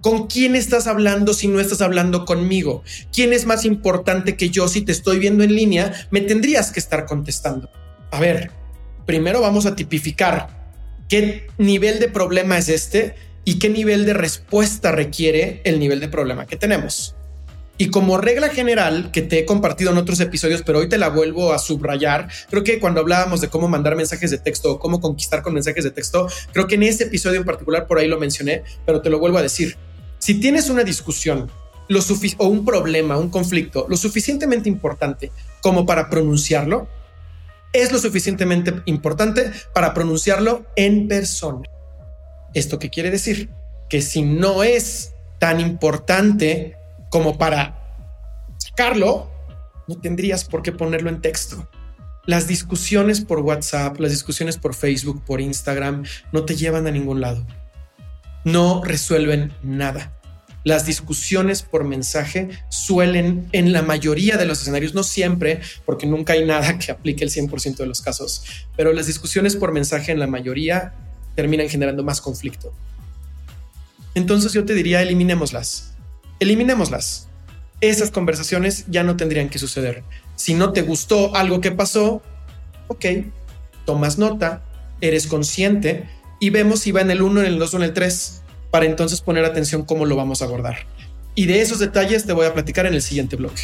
¿Con 0.02 0.28
quién 0.28 0.56
estás 0.56 0.88
hablando 0.88 1.34
si 1.34 1.48
no 1.48 1.60
estás 1.60 1.82
hablando 1.82 2.24
conmigo? 2.24 2.84
¿Quién 3.12 3.34
es 3.34 3.46
más 3.46 3.66
importante 3.66 4.38
que 4.38 4.50
yo 4.50 4.68
si 4.68 4.82
te 4.82 4.92
estoy 4.92 5.20
viendo 5.20 5.44
en 5.44 5.56
línea? 5.56 5.94
Me 6.12 6.22
tendrías 6.22 6.72
que 6.72 6.80
estar 6.80 7.06
contestando. 7.06 7.70
A 8.12 8.20
ver, 8.20 8.52
primero 9.06 9.42
vamos 9.42 9.66
a 9.66 9.76
tipificar 9.76 10.48
qué 11.10 11.48
nivel 11.58 12.00
de 12.00 12.08
problema 12.08 12.58
es 12.58 12.70
este 12.70 13.16
y 13.44 13.60
qué 13.60 13.70
nivel 13.70 14.06
de 14.06 14.14
respuesta 14.14 14.92
requiere 14.92 15.62
el 15.66 15.80
nivel 15.80 16.00
de 16.00 16.08
problema 16.08 16.46
que 16.46 16.56
tenemos. 16.56 17.16
Y 17.82 17.92
como 17.92 18.18
regla 18.18 18.50
general 18.50 19.10
que 19.14 19.22
te 19.22 19.40
he 19.40 19.46
compartido 19.46 19.92
en 19.92 19.98
otros 19.98 20.20
episodios, 20.20 20.64
pero 20.64 20.80
hoy 20.80 20.90
te 20.90 20.98
la 20.98 21.08
vuelvo 21.08 21.54
a 21.54 21.60
subrayar, 21.60 22.28
creo 22.50 22.62
que 22.62 22.78
cuando 22.78 23.00
hablábamos 23.00 23.40
de 23.40 23.48
cómo 23.48 23.70
mandar 23.70 23.96
mensajes 23.96 24.32
de 24.32 24.38
texto 24.38 24.74
o 24.74 24.80
cómo 24.80 25.00
conquistar 25.00 25.42
con 25.42 25.54
mensajes 25.54 25.86
de 25.86 25.92
texto, 25.92 26.28
creo 26.52 26.68
que 26.68 26.76
en 26.76 26.84
ese 26.84 27.06
episodio 27.06 27.40
en 27.40 27.46
particular 27.46 27.88
por 27.88 27.98
ahí 27.98 28.10
lo 28.10 28.20
mencioné, 28.20 28.64
pero 28.86 29.02
te 29.02 29.10
lo 29.10 29.18
vuelvo 29.18 29.38
a 29.38 29.42
decir. 29.42 29.78
Si 30.18 30.42
tienes 30.42 30.70
una 30.70 30.84
discusión 30.84 31.50
lo 31.88 32.02
o 32.38 32.48
un 32.48 32.66
problema, 32.66 33.18
un 33.18 33.30
conflicto, 33.30 33.86
lo 33.88 33.96
suficientemente 33.96 34.68
importante 34.68 35.32
como 35.62 35.86
para 35.86 36.10
pronunciarlo, 36.10 36.90
es 37.72 37.94
lo 37.94 38.00
suficientemente 38.00 38.74
importante 38.88 39.54
para 39.74 39.94
pronunciarlo 39.94 40.66
en 40.76 41.08
persona. 41.08 41.62
¿Esto 42.54 42.78
qué 42.78 42.90
quiere 42.90 43.10
decir? 43.10 43.50
Que 43.90 44.02
si 44.02 44.22
no 44.22 44.64
es 44.64 45.14
tan 45.40 45.62
importante 45.62 46.76
como 47.10 47.38
para 47.38 47.80
sacarlo, 48.58 49.30
no 49.88 49.96
tendrías 49.96 50.46
por 50.46 50.62
qué 50.62 50.72
ponerlo 50.72 51.10
en 51.10 51.22
texto. 51.22 51.68
Las 52.26 52.48
discusiones 52.48 53.22
por 53.22 53.40
WhatsApp, 53.40 54.00
las 54.00 54.12
discusiones 54.12 54.58
por 54.58 54.76
Facebook, 54.76 55.24
por 55.26 55.42
Instagram, 55.42 56.04
no 56.32 56.46
te 56.46 56.56
llevan 56.56 56.86
a 56.86 56.92
ningún 56.92 57.22
lado. 57.22 57.46
No 58.44 58.84
resuelven 58.84 59.52
nada. 59.64 60.16
Las 60.64 60.86
discusiones 60.86 61.64
por 61.64 61.86
mensaje 61.86 62.50
suelen, 62.70 63.48
en 63.54 63.72
la 63.72 63.82
mayoría 63.82 64.38
de 64.38 64.46
los 64.46 64.62
escenarios, 64.62 64.94
no 64.94 65.04
siempre, 65.04 65.62
porque 65.86 66.06
nunca 66.06 66.34
hay 66.34 66.46
nada 66.46 66.78
que 66.78 66.92
aplique 66.92 67.24
el 67.24 67.32
100% 67.32 67.78
de 67.78 67.88
los 67.88 68.02
casos, 68.02 68.44
pero 68.76 68.94
las 68.94 69.08
discusiones 69.08 69.56
por 69.56 69.72
mensaje 69.72 70.12
en 70.12 70.20
la 70.20 70.28
mayoría 70.28 70.94
terminan 71.36 71.70
generando 71.70 72.04
más 72.04 72.22
conflicto. 72.22 72.74
Entonces 74.14 74.54
yo 74.54 74.66
te 74.66 74.74
diría, 74.74 75.02
eliminémoslas 75.02 75.89
eliminémoslas. 76.40 77.28
Esas 77.82 78.12
conversaciones 78.12 78.86
ya 78.88 79.04
no 79.04 79.16
tendrían 79.16 79.50
que 79.50 79.60
suceder. 79.60 80.04
Si 80.36 80.54
no 80.54 80.74
te 80.74 80.82
gustó 80.82 81.36
algo 81.36 81.62
que 81.62 81.72
pasó, 81.72 82.22
ok, 82.88 83.06
tomas 83.86 84.18
nota, 84.18 84.62
eres 85.02 85.28
consciente 85.28 86.10
y 86.40 86.50
vemos 86.50 86.82
si 86.82 86.92
va 86.92 87.02
en 87.02 87.12
el 87.12 87.22
1, 87.22 87.42
en 87.42 87.46
el 87.46 87.60
2 87.60 87.74
o 87.74 87.78
en 87.78 87.84
el 87.84 87.94
3 87.94 88.42
para 88.72 88.86
entonces 88.86 89.22
poner 89.22 89.46
atención 89.46 89.84
cómo 89.84 90.06
lo 90.06 90.16
vamos 90.16 90.42
a 90.42 90.46
abordar. 90.46 90.86
Y 91.36 91.46
de 91.46 91.62
esos 91.62 91.80
detalles 91.80 92.26
te 92.26 92.34
voy 92.34 92.46
a 92.46 92.54
platicar 92.54 92.86
en 92.86 92.94
el 92.94 93.02
siguiente 93.02 93.36
bloque. 93.36 93.64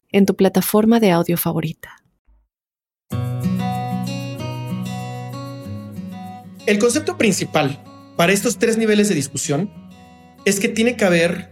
en 0.11 0.25
tu 0.25 0.35
plataforma 0.35 0.99
de 0.99 1.11
audio 1.11 1.37
favorita. 1.37 2.03
El 6.65 6.79
concepto 6.79 7.17
principal 7.17 7.83
para 8.15 8.33
estos 8.33 8.57
tres 8.59 8.77
niveles 8.77 9.09
de 9.09 9.15
discusión 9.15 9.71
es 10.45 10.59
que 10.59 10.69
tiene 10.69 10.95
que 10.95 11.05
haber 11.05 11.49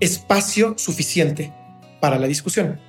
espacio 0.00 0.74
suficiente 0.76 1.52
para 2.00 2.18
la 2.18 2.26
discusión. 2.26 2.80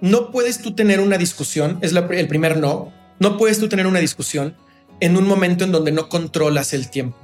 No 0.00 0.30
puedes 0.30 0.62
tú 0.62 0.74
tener 0.74 1.00
una 1.00 1.18
discusión, 1.18 1.78
es 1.82 1.92
el 1.92 2.28
primer 2.28 2.56
no, 2.56 2.92
no 3.18 3.36
puedes 3.36 3.58
tú 3.58 3.68
tener 3.68 3.86
una 3.86 3.98
discusión 3.98 4.56
en 5.00 5.16
un 5.16 5.26
momento 5.26 5.64
en 5.64 5.72
donde 5.72 5.92
no 5.92 6.08
controlas 6.08 6.72
el 6.72 6.88
tiempo. 6.88 7.18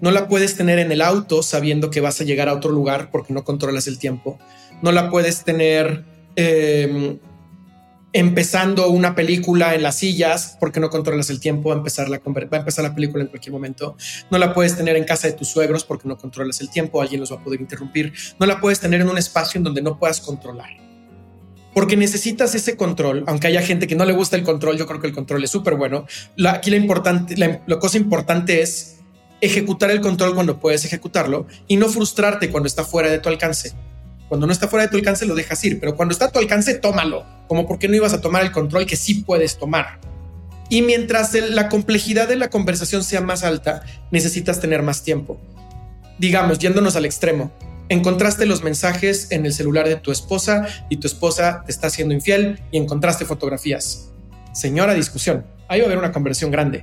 No 0.00 0.10
la 0.10 0.28
puedes 0.28 0.56
tener 0.56 0.78
en 0.78 0.92
el 0.92 1.02
auto 1.02 1.42
sabiendo 1.42 1.90
que 1.90 2.00
vas 2.00 2.20
a 2.20 2.24
llegar 2.24 2.48
a 2.48 2.54
otro 2.54 2.70
lugar 2.70 3.10
porque 3.10 3.32
no 3.32 3.44
controlas 3.44 3.86
el 3.86 3.98
tiempo. 3.98 4.38
No 4.82 4.92
la 4.92 5.10
puedes 5.10 5.44
tener 5.44 6.04
Em, 6.36 7.18
empezando 8.14 8.90
una 8.90 9.16
película 9.16 9.74
en 9.74 9.82
las 9.82 9.98
sillas 9.98 10.56
porque 10.60 10.78
no 10.78 10.88
controlas 10.88 11.30
el 11.30 11.40
tiempo, 11.40 11.70
va 11.70 11.74
a, 11.74 11.78
empezar 11.78 12.08
la, 12.08 12.18
va 12.18 12.56
a 12.56 12.60
empezar 12.60 12.84
la 12.84 12.94
película 12.94 13.24
en 13.24 13.28
cualquier 13.28 13.52
momento. 13.52 13.96
No 14.30 14.38
la 14.38 14.54
puedes 14.54 14.76
tener 14.76 14.96
en 14.96 15.02
casa 15.02 15.26
de 15.26 15.34
tus 15.34 15.48
suegros 15.48 15.84
porque 15.84 16.06
no 16.06 16.16
controlas 16.16 16.60
el 16.60 16.70
tiempo, 16.70 17.02
alguien 17.02 17.20
los 17.20 17.32
va 17.32 17.36
a 17.36 17.42
poder 17.42 17.60
interrumpir. 17.60 18.12
No 18.38 18.46
la 18.46 18.60
puedes 18.60 18.78
tener 18.78 19.00
en 19.00 19.08
un 19.08 19.18
espacio 19.18 19.58
en 19.58 19.64
donde 19.64 19.82
no 19.82 19.98
puedas 19.98 20.20
controlar. 20.20 20.70
Porque 21.74 21.96
necesitas 21.96 22.54
ese 22.54 22.76
control, 22.76 23.24
aunque 23.26 23.48
haya 23.48 23.62
gente 23.62 23.88
que 23.88 23.96
no 23.96 24.04
le 24.04 24.12
gusta 24.12 24.36
el 24.36 24.44
control, 24.44 24.78
yo 24.78 24.86
creo 24.86 25.00
que 25.00 25.08
el 25.08 25.12
control 25.12 25.42
es 25.42 25.50
súper 25.50 25.74
bueno. 25.74 26.06
aquí 26.48 26.70
la, 26.70 26.76
importante, 26.76 27.36
la 27.36 27.78
cosa 27.80 27.98
importante 27.98 28.62
es 28.62 29.00
ejecutar 29.40 29.90
el 29.90 30.00
control 30.00 30.36
cuando 30.36 30.60
puedes 30.60 30.84
ejecutarlo 30.84 31.48
y 31.66 31.76
no 31.76 31.88
frustrarte 31.88 32.48
cuando 32.48 32.68
está 32.68 32.84
fuera 32.84 33.10
de 33.10 33.18
tu 33.18 33.28
alcance. 33.28 33.74
Cuando 34.34 34.48
no 34.48 34.52
está 34.52 34.66
fuera 34.66 34.86
de 34.86 34.90
tu 34.90 34.96
alcance 34.96 35.26
lo 35.26 35.36
dejas 35.36 35.62
ir, 35.62 35.78
pero 35.78 35.94
cuando 35.94 36.12
está 36.12 36.24
a 36.24 36.32
tu 36.32 36.40
alcance, 36.40 36.74
tómalo. 36.74 37.24
Como 37.46 37.68
porque 37.68 37.86
no 37.86 37.94
ibas 37.94 38.14
a 38.14 38.20
tomar 38.20 38.42
el 38.42 38.50
control 38.50 38.84
que 38.84 38.96
sí 38.96 39.22
puedes 39.22 39.58
tomar. 39.58 40.00
Y 40.68 40.82
mientras 40.82 41.34
la 41.34 41.68
complejidad 41.68 42.26
de 42.26 42.34
la 42.34 42.50
conversación 42.50 43.04
sea 43.04 43.20
más 43.20 43.44
alta, 43.44 43.84
necesitas 44.10 44.58
tener 44.58 44.82
más 44.82 45.04
tiempo. 45.04 45.38
Digamos, 46.18 46.58
yéndonos 46.58 46.96
al 46.96 47.04
extremo, 47.04 47.52
encontraste 47.88 48.44
los 48.44 48.64
mensajes 48.64 49.30
en 49.30 49.46
el 49.46 49.52
celular 49.52 49.86
de 49.86 49.94
tu 49.94 50.10
esposa 50.10 50.66
y 50.90 50.96
tu 50.96 51.06
esposa 51.06 51.62
te 51.64 51.70
está 51.70 51.86
haciendo 51.86 52.12
infiel 52.12 52.60
y 52.72 52.78
encontraste 52.78 53.26
fotografías. 53.26 54.10
Señora 54.52 54.94
discusión, 54.94 55.46
ahí 55.68 55.78
va 55.78 55.84
a 55.84 55.86
haber 55.86 55.98
una 55.98 56.10
conversión 56.10 56.50
grande. 56.50 56.82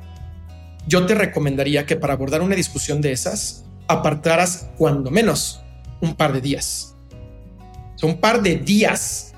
Yo 0.88 1.06
te 1.06 1.16
recomendaría 1.16 1.86
que 1.86 1.98
para 1.98 2.14
abordar 2.14 2.44
una 2.44 2.56
discusión 2.56 3.02
de 3.02 3.12
esas, 3.12 3.66
apartaras 3.90 4.70
cuando 4.78 5.12
menos 5.12 5.62
un 6.00 6.16
par 6.16 6.32
de 6.32 6.40
días 6.40 6.92
un 8.02 8.20
par 8.20 8.42
de 8.42 8.58
días. 8.58 9.34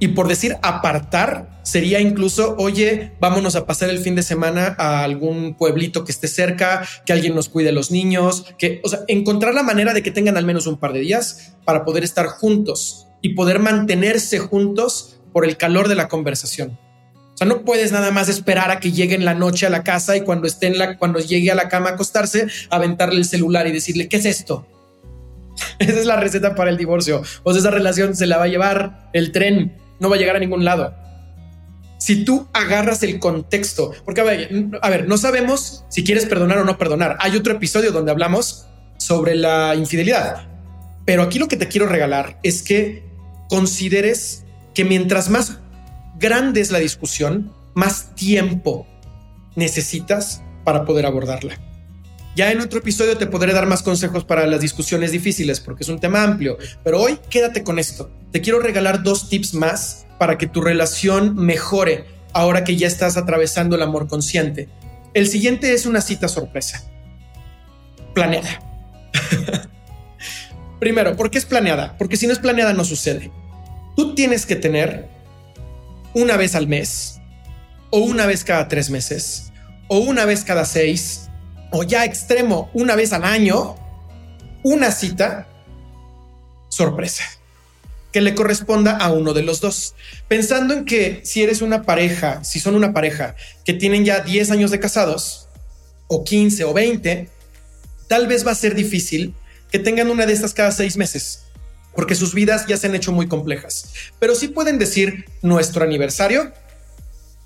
Y 0.00 0.08
por 0.08 0.28
decir 0.28 0.56
apartar, 0.62 1.60
sería 1.62 2.00
incluso, 2.00 2.56
oye, 2.58 3.12
vámonos 3.20 3.56
a 3.56 3.64
pasar 3.66 3.90
el 3.90 3.98
fin 3.98 4.14
de 4.14 4.22
semana 4.22 4.74
a 4.78 5.02
algún 5.02 5.54
pueblito 5.54 6.04
que 6.04 6.12
esté 6.12 6.28
cerca, 6.28 6.86
que 7.06 7.12
alguien 7.12 7.34
nos 7.34 7.48
cuide 7.48 7.72
los 7.72 7.90
niños, 7.90 8.44
que, 8.58 8.80
o 8.84 8.88
sea, 8.88 9.00
encontrar 9.08 9.54
la 9.54 9.62
manera 9.62 9.94
de 9.94 10.02
que 10.02 10.10
tengan 10.10 10.36
al 10.36 10.44
menos 10.44 10.66
un 10.66 10.78
par 10.78 10.92
de 10.92 11.00
días 11.00 11.54
para 11.64 11.84
poder 11.84 12.04
estar 12.04 12.26
juntos 12.26 13.06
y 13.22 13.30
poder 13.30 13.60
mantenerse 13.60 14.38
juntos 14.38 15.20
por 15.32 15.44
el 15.46 15.56
calor 15.56 15.88
de 15.88 15.94
la 15.94 16.08
conversación. 16.08 16.78
O 17.34 17.36
sea, 17.36 17.48
no 17.48 17.64
puedes 17.64 17.90
nada 17.90 18.12
más 18.12 18.28
esperar 18.28 18.70
a 18.70 18.78
que 18.78 18.92
llegue 18.92 19.14
en 19.14 19.24
la 19.24 19.34
noche 19.34 19.66
a 19.66 19.70
la 19.70 19.82
casa 19.82 20.16
y 20.16 20.20
cuando 20.20 20.46
esté 20.46 20.68
en 20.68 20.78
la, 20.78 20.98
cuando 20.98 21.18
llegue 21.18 21.50
a 21.50 21.56
la 21.56 21.68
cama 21.68 21.90
a 21.90 21.92
acostarse, 21.94 22.46
aventarle 22.70 23.18
el 23.18 23.24
celular 23.24 23.66
y 23.66 23.72
decirle, 23.72 24.08
¿qué 24.08 24.18
es 24.18 24.24
esto? 24.24 24.68
Esa 25.78 26.00
es 26.00 26.06
la 26.06 26.16
receta 26.16 26.54
para 26.54 26.70
el 26.70 26.76
divorcio. 26.76 27.22
O 27.42 27.52
esa 27.52 27.70
relación 27.70 28.14
se 28.16 28.26
la 28.26 28.38
va 28.38 28.44
a 28.44 28.48
llevar 28.48 29.10
el 29.12 29.32
tren, 29.32 29.76
no 30.00 30.08
va 30.08 30.16
a 30.16 30.18
llegar 30.18 30.36
a 30.36 30.40
ningún 30.40 30.64
lado. 30.64 30.94
Si 31.98 32.24
tú 32.24 32.48
agarras 32.52 33.02
el 33.02 33.18
contexto, 33.18 33.92
porque 34.04 34.20
a 34.20 34.24
ver, 34.90 35.08
no 35.08 35.16
sabemos 35.16 35.84
si 35.88 36.04
quieres 36.04 36.26
perdonar 36.26 36.58
o 36.58 36.64
no 36.64 36.76
perdonar. 36.76 37.16
Hay 37.20 37.36
otro 37.36 37.54
episodio 37.54 37.92
donde 37.92 38.10
hablamos 38.10 38.66
sobre 38.98 39.34
la 39.34 39.74
infidelidad. 39.74 40.48
Pero 41.06 41.22
aquí 41.22 41.38
lo 41.38 41.48
que 41.48 41.56
te 41.56 41.68
quiero 41.68 41.86
regalar 41.86 42.38
es 42.42 42.62
que 42.62 43.04
consideres 43.48 44.44
que 44.74 44.84
mientras 44.84 45.30
más 45.30 45.58
grande 46.18 46.60
es 46.60 46.70
la 46.70 46.78
discusión, 46.78 47.52
más 47.74 48.14
tiempo 48.14 48.86
necesitas 49.54 50.42
para 50.64 50.84
poder 50.84 51.06
abordarla. 51.06 51.58
Ya 52.36 52.50
en 52.50 52.60
otro 52.60 52.80
episodio 52.80 53.16
te 53.16 53.26
podré 53.26 53.52
dar 53.52 53.66
más 53.66 53.82
consejos 53.82 54.24
para 54.24 54.46
las 54.46 54.60
discusiones 54.60 55.12
difíciles 55.12 55.60
porque 55.60 55.84
es 55.84 55.88
un 55.88 56.00
tema 56.00 56.24
amplio, 56.24 56.58
pero 56.82 57.00
hoy 57.00 57.18
quédate 57.30 57.62
con 57.62 57.78
esto. 57.78 58.10
Te 58.32 58.40
quiero 58.40 58.58
regalar 58.58 59.04
dos 59.04 59.28
tips 59.28 59.54
más 59.54 60.06
para 60.18 60.36
que 60.36 60.48
tu 60.48 60.60
relación 60.60 61.36
mejore 61.36 62.06
ahora 62.32 62.64
que 62.64 62.76
ya 62.76 62.88
estás 62.88 63.16
atravesando 63.16 63.76
el 63.76 63.82
amor 63.82 64.08
consciente. 64.08 64.68
El 65.14 65.28
siguiente 65.28 65.72
es 65.72 65.86
una 65.86 66.00
cita 66.00 66.26
sorpresa. 66.26 66.84
Planeada. 68.14 68.60
Primero, 70.80 71.14
¿por 71.16 71.30
qué 71.30 71.38
es 71.38 71.44
planeada? 71.44 71.96
Porque 71.96 72.16
si 72.16 72.26
no 72.26 72.32
es 72.32 72.40
planeada 72.40 72.72
no 72.72 72.84
sucede. 72.84 73.30
Tú 73.94 74.16
tienes 74.16 74.44
que 74.44 74.56
tener 74.56 75.08
una 76.14 76.36
vez 76.36 76.56
al 76.56 76.66
mes, 76.66 77.20
o 77.90 77.98
una 77.98 78.26
vez 78.26 78.42
cada 78.42 78.66
tres 78.66 78.90
meses, 78.90 79.52
o 79.86 79.98
una 79.98 80.24
vez 80.24 80.42
cada 80.42 80.64
seis, 80.64 81.30
o 81.74 81.82
ya 81.82 82.04
extremo 82.04 82.70
una 82.72 82.94
vez 82.94 83.12
al 83.12 83.24
año, 83.24 83.74
una 84.62 84.92
cita 84.92 85.48
sorpresa 86.68 87.24
que 88.12 88.20
le 88.20 88.36
corresponda 88.36 88.96
a 88.96 89.10
uno 89.10 89.32
de 89.32 89.42
los 89.42 89.60
dos. 89.60 89.96
Pensando 90.28 90.72
en 90.72 90.84
que 90.84 91.20
si 91.24 91.42
eres 91.42 91.62
una 91.62 91.82
pareja, 91.82 92.44
si 92.44 92.60
son 92.60 92.76
una 92.76 92.92
pareja 92.92 93.34
que 93.64 93.72
tienen 93.72 94.04
ya 94.04 94.20
10 94.20 94.52
años 94.52 94.70
de 94.70 94.78
casados, 94.78 95.48
o 96.06 96.22
15 96.22 96.62
o 96.62 96.72
20, 96.72 97.28
tal 98.06 98.28
vez 98.28 98.46
va 98.46 98.52
a 98.52 98.54
ser 98.54 98.76
difícil 98.76 99.34
que 99.72 99.80
tengan 99.80 100.10
una 100.10 100.26
de 100.26 100.32
estas 100.32 100.54
cada 100.54 100.70
seis 100.70 100.96
meses, 100.96 101.46
porque 101.96 102.14
sus 102.14 102.34
vidas 102.34 102.68
ya 102.68 102.76
se 102.76 102.86
han 102.86 102.94
hecho 102.94 103.10
muy 103.10 103.26
complejas. 103.26 103.86
Pero 104.20 104.36
sí 104.36 104.46
pueden 104.46 104.78
decir 104.78 105.24
nuestro 105.42 105.82
aniversario 105.82 106.52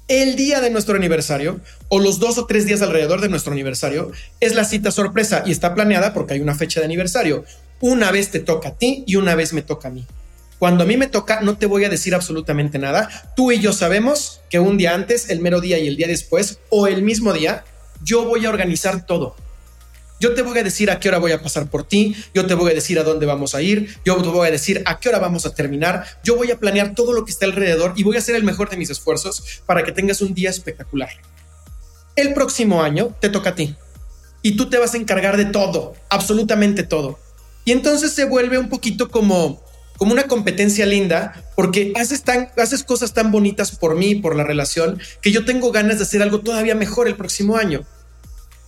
el 0.08 0.36
día 0.36 0.62
de 0.62 0.70
nuestro 0.70 0.96
aniversario 0.96 1.60
o 1.88 2.00
los 2.00 2.18
dos 2.18 2.38
o 2.38 2.46
tres 2.46 2.64
días 2.64 2.80
alrededor 2.80 3.20
de 3.20 3.28
nuestro 3.28 3.52
aniversario 3.52 4.10
es 4.40 4.54
la 4.54 4.64
cita 4.64 4.90
sorpresa 4.90 5.42
y 5.44 5.52
está 5.52 5.74
planeada 5.74 6.14
porque 6.14 6.34
hay 6.34 6.40
una 6.40 6.54
fecha 6.54 6.80
de 6.80 6.86
aniversario. 6.86 7.44
Una 7.80 8.10
vez 8.10 8.30
te 8.30 8.40
toca 8.40 8.70
a 8.70 8.74
ti 8.74 9.04
y 9.06 9.16
una 9.16 9.34
vez 9.34 9.52
me 9.52 9.62
toca 9.62 9.88
a 9.88 9.90
mí. 9.90 10.06
Cuando 10.58 10.82
a 10.82 10.86
mí 10.86 10.96
me 10.96 11.06
toca, 11.06 11.40
no 11.42 11.56
te 11.56 11.66
voy 11.66 11.84
a 11.84 11.88
decir 11.88 12.14
absolutamente 12.14 12.78
nada. 12.78 13.08
Tú 13.36 13.52
y 13.52 13.60
yo 13.60 13.72
sabemos 13.72 14.40
que 14.50 14.58
un 14.58 14.76
día 14.76 14.94
antes, 14.94 15.30
el 15.30 15.40
mero 15.40 15.60
día 15.60 15.78
y 15.78 15.86
el 15.86 15.96
día 15.96 16.08
después, 16.08 16.58
o 16.70 16.88
el 16.88 17.02
mismo 17.02 17.32
día, 17.32 17.64
yo 18.02 18.24
voy 18.24 18.44
a 18.44 18.48
organizar 18.48 19.06
todo. 19.06 19.36
Yo 20.20 20.34
te 20.34 20.42
voy 20.42 20.58
a 20.58 20.62
decir 20.64 20.90
a 20.90 20.98
qué 20.98 21.08
hora 21.08 21.18
voy 21.18 21.32
a 21.32 21.42
pasar 21.42 21.70
por 21.70 21.84
ti, 21.84 22.16
yo 22.34 22.46
te 22.46 22.54
voy 22.54 22.72
a 22.72 22.74
decir 22.74 22.98
a 22.98 23.04
dónde 23.04 23.24
vamos 23.24 23.54
a 23.54 23.62
ir, 23.62 23.96
yo 24.04 24.20
te 24.20 24.28
voy 24.28 24.48
a 24.48 24.50
decir 24.50 24.82
a 24.84 24.98
qué 24.98 25.08
hora 25.08 25.18
vamos 25.18 25.46
a 25.46 25.54
terminar, 25.54 26.04
yo 26.24 26.36
voy 26.36 26.50
a 26.50 26.58
planear 26.58 26.94
todo 26.94 27.12
lo 27.12 27.24
que 27.24 27.30
está 27.30 27.46
alrededor 27.46 27.92
y 27.96 28.02
voy 28.02 28.16
a 28.16 28.18
hacer 28.18 28.34
el 28.34 28.42
mejor 28.42 28.68
de 28.68 28.76
mis 28.76 28.90
esfuerzos 28.90 29.62
para 29.64 29.84
que 29.84 29.92
tengas 29.92 30.20
un 30.20 30.34
día 30.34 30.50
espectacular. 30.50 31.10
El 32.16 32.34
próximo 32.34 32.82
año 32.82 33.16
te 33.20 33.28
toca 33.28 33.50
a 33.50 33.54
ti 33.54 33.76
y 34.42 34.56
tú 34.56 34.68
te 34.68 34.78
vas 34.78 34.94
a 34.94 34.96
encargar 34.96 35.36
de 35.36 35.44
todo, 35.44 35.94
absolutamente 36.08 36.82
todo. 36.82 37.18
Y 37.64 37.72
entonces 37.72 38.12
se 38.12 38.24
vuelve 38.24 38.58
un 38.58 38.68
poquito 38.68 39.10
como 39.10 39.62
como 39.98 40.12
una 40.12 40.28
competencia 40.28 40.86
linda, 40.86 41.44
porque 41.56 41.92
haces, 41.96 42.22
tan, 42.22 42.50
haces 42.56 42.84
cosas 42.84 43.12
tan 43.12 43.32
bonitas 43.32 43.76
por 43.76 43.96
mí, 43.96 44.14
por 44.14 44.36
la 44.36 44.44
relación, 44.44 45.00
que 45.20 45.32
yo 45.32 45.44
tengo 45.44 45.72
ganas 45.72 45.98
de 45.98 46.04
hacer 46.04 46.22
algo 46.22 46.40
todavía 46.40 46.76
mejor 46.76 47.08
el 47.08 47.16
próximo 47.16 47.56
año. 47.56 47.84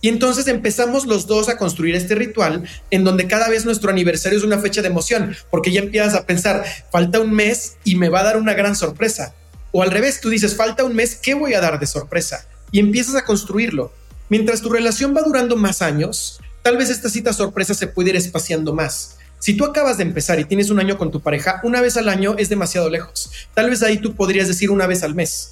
Y 0.01 0.09
entonces 0.09 0.47
empezamos 0.47 1.05
los 1.05 1.27
dos 1.27 1.47
a 1.47 1.57
construir 1.57 1.95
este 1.95 2.15
ritual 2.15 2.63
en 2.89 3.03
donde 3.03 3.27
cada 3.27 3.47
vez 3.49 3.65
nuestro 3.65 3.91
aniversario 3.91 4.37
es 4.37 4.43
una 4.43 4.57
fecha 4.57 4.81
de 4.81 4.87
emoción, 4.87 5.35
porque 5.51 5.71
ya 5.71 5.79
empiezas 5.79 6.15
a 6.15 6.25
pensar, 6.25 6.65
falta 6.91 7.19
un 7.19 7.31
mes 7.31 7.77
y 7.83 7.95
me 7.95 8.09
va 8.09 8.21
a 8.21 8.23
dar 8.23 8.37
una 8.37 8.55
gran 8.55 8.75
sorpresa. 8.75 9.35
O 9.71 9.83
al 9.83 9.91
revés, 9.91 10.19
tú 10.19 10.29
dices, 10.29 10.55
falta 10.55 10.83
un 10.83 10.95
mes, 10.95 11.15
¿qué 11.15 11.35
voy 11.35 11.53
a 11.53 11.61
dar 11.61 11.79
de 11.79 11.85
sorpresa? 11.85 12.45
Y 12.71 12.79
empiezas 12.79 13.15
a 13.15 13.25
construirlo. 13.25 13.93
Mientras 14.27 14.61
tu 14.61 14.69
relación 14.69 15.15
va 15.15 15.21
durando 15.21 15.55
más 15.55 15.81
años, 15.81 16.39
tal 16.63 16.77
vez 16.77 16.89
esta 16.89 17.09
cita 17.09 17.31
sorpresa 17.31 17.73
se 17.73 17.87
puede 17.87 18.09
ir 18.09 18.15
espaciando 18.15 18.73
más. 18.73 19.17
Si 19.39 19.55
tú 19.55 19.65
acabas 19.65 19.97
de 19.97 20.03
empezar 20.03 20.39
y 20.39 20.45
tienes 20.45 20.69
un 20.69 20.79
año 20.79 20.97
con 20.97 21.11
tu 21.11 21.21
pareja, 21.21 21.61
una 21.63 21.81
vez 21.81 21.97
al 21.97 22.09
año 22.09 22.35
es 22.37 22.49
demasiado 22.49 22.89
lejos. 22.89 23.31
Tal 23.53 23.69
vez 23.69 23.81
ahí 23.83 23.97
tú 23.97 24.15
podrías 24.15 24.47
decir 24.47 24.71
una 24.71 24.87
vez 24.87 25.03
al 25.03 25.15
mes. 25.15 25.51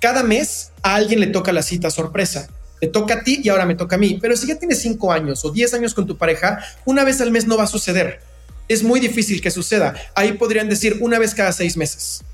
Cada 0.00 0.22
mes 0.22 0.72
a 0.82 0.96
alguien 0.96 1.20
le 1.20 1.28
toca 1.28 1.52
la 1.52 1.62
cita 1.62 1.90
sorpresa. 1.90 2.48
Te 2.82 2.88
toca 2.88 3.14
a 3.14 3.22
ti 3.22 3.40
y 3.44 3.48
ahora 3.48 3.64
me 3.64 3.76
toca 3.76 3.94
a 3.94 3.98
mí. 4.00 4.18
Pero 4.20 4.36
si 4.36 4.48
ya 4.48 4.58
tienes 4.58 4.82
cinco 4.82 5.12
años 5.12 5.44
o 5.44 5.52
diez 5.52 5.72
años 5.72 5.94
con 5.94 6.04
tu 6.04 6.18
pareja, 6.18 6.58
una 6.84 7.04
vez 7.04 7.20
al 7.20 7.30
mes 7.30 7.46
no 7.46 7.56
va 7.56 7.62
a 7.62 7.68
suceder. 7.68 8.18
Es 8.66 8.82
muy 8.82 8.98
difícil 8.98 9.40
que 9.40 9.52
suceda. 9.52 9.94
Ahí 10.16 10.32
podrían 10.32 10.68
decir 10.68 10.96
una 10.98 11.20
vez 11.20 11.32
cada 11.32 11.52
seis 11.52 11.76
meses. 11.76 12.24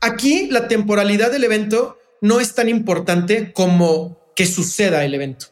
Aquí 0.00 0.46
la 0.52 0.68
temporalidad 0.68 1.32
del 1.32 1.42
evento 1.42 1.98
no 2.20 2.38
es 2.38 2.54
tan 2.54 2.68
importante 2.68 3.52
como 3.52 4.20
que 4.36 4.46
suceda 4.46 5.04
el 5.04 5.12
evento. 5.12 5.46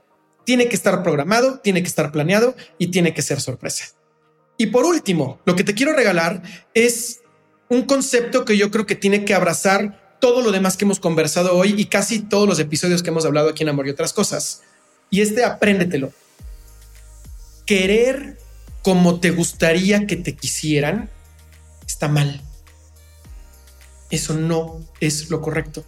Tiene 0.44 0.68
que 0.68 0.76
estar 0.76 1.02
programado, 1.02 1.58
tiene 1.58 1.82
que 1.82 1.88
estar 1.88 2.12
planeado 2.12 2.54
y 2.78 2.92
tiene 2.92 3.12
que 3.12 3.22
ser 3.22 3.40
sorpresa. 3.40 3.86
Y 4.56 4.66
por 4.66 4.84
último, 4.84 5.40
lo 5.46 5.56
que 5.56 5.64
te 5.64 5.74
quiero 5.74 5.94
regalar 5.94 6.44
es 6.74 7.22
un 7.68 7.86
concepto 7.86 8.44
que 8.44 8.56
yo 8.56 8.70
creo 8.70 8.86
que 8.86 8.94
tiene 8.94 9.24
que 9.24 9.34
abrazar 9.34 10.05
todo 10.20 10.42
lo 10.42 10.52
demás 10.52 10.76
que 10.76 10.84
hemos 10.84 11.00
conversado 11.00 11.56
hoy 11.56 11.74
y 11.76 11.86
casi 11.86 12.20
todos 12.20 12.48
los 12.48 12.58
episodios 12.58 13.02
que 13.02 13.10
hemos 13.10 13.24
hablado 13.24 13.48
aquí 13.48 13.62
en 13.62 13.68
Amor 13.68 13.86
y 13.86 13.90
otras 13.90 14.12
cosas. 14.12 14.62
Y 15.10 15.20
este 15.20 15.44
apréndetelo. 15.44 16.12
Querer 17.64 18.38
como 18.82 19.18
te 19.18 19.30
gustaría 19.30 20.06
que 20.06 20.16
te 20.16 20.36
quisieran 20.36 21.10
está 21.86 22.08
mal. 22.08 22.40
Eso 24.10 24.34
no 24.34 24.80
es 25.00 25.30
lo 25.30 25.40
correcto. 25.40 25.84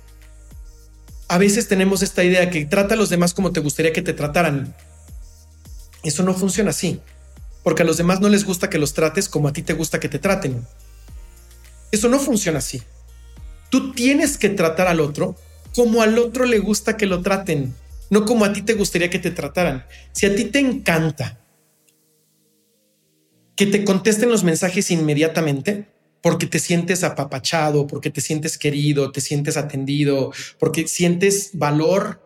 A 1.29 1.39
veces 1.39 1.69
tenemos 1.69 2.03
esta 2.03 2.25
idea 2.25 2.51
que 2.51 2.65
trata 2.65 2.95
a 2.95 2.97
los 2.97 3.11
demás 3.11 3.35
como 3.35 3.53
te 3.53 3.61
gustaría 3.61 3.93
que 3.93 4.03
te 4.03 4.15
trataran. 4.15 4.75
Eso 6.03 6.23
no 6.23 6.35
funciona 6.35 6.71
así, 6.71 7.01
porque 7.63 7.83
a 7.83 7.87
los 7.87 7.99
demás 7.99 8.21
no 8.21 8.29
les 8.29 8.45
gusta 8.45 8.71
que 8.71 8.79
los 8.79 8.95
trates 8.95 9.29
como 9.29 9.49
a 9.49 9.53
ti 9.53 9.63
te 9.63 9.75
gusta 9.75 10.01
que 10.01 10.09
te 10.09 10.19
traten. 10.19 10.67
Eso 11.93 12.09
no 12.09 12.19
funciona 12.19 12.59
así. 12.59 12.83
Tú 13.71 13.93
tienes 13.93 14.39
que 14.39 14.49
tratar 14.49 14.89
al 14.89 15.01
otro 15.01 15.37
como 15.75 16.03
al 16.03 16.19
otro 16.19 16.45
le 16.45 16.59
gusta 16.59 16.97
que 16.97 17.07
lo 17.07 17.23
traten, 17.23 17.75
no 18.11 18.25
como 18.25 18.45
a 18.45 18.53
ti 18.53 18.63
te 18.63 18.75
gustaría 18.75 19.11
que 19.11 19.19
te 19.19 19.31
trataran. 19.31 19.85
Si 20.13 20.27
a 20.27 20.35
ti 20.35 20.47
te 20.47 20.59
encanta 20.59 21.41
que 23.55 23.67
te 23.67 23.85
contesten 23.85 24.31
los 24.31 24.45
mensajes 24.45 24.91
inmediatamente, 24.91 25.89
porque 26.23 26.47
te 26.47 26.59
sientes 26.59 27.05
apapachado, 27.05 27.87
porque 27.87 28.11
te 28.11 28.21
sientes 28.21 28.59
querido, 28.59 29.13
te 29.13 29.21
sientes 29.21 29.57
atendido, 29.57 30.33
porque 30.59 30.87
sientes 30.87 31.51
valor 31.55 32.21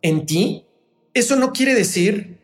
en 0.00 0.26
ti, 0.26 0.66
eso 1.14 1.36
no 1.36 1.52
quiere 1.52 1.74
decir 1.74 2.38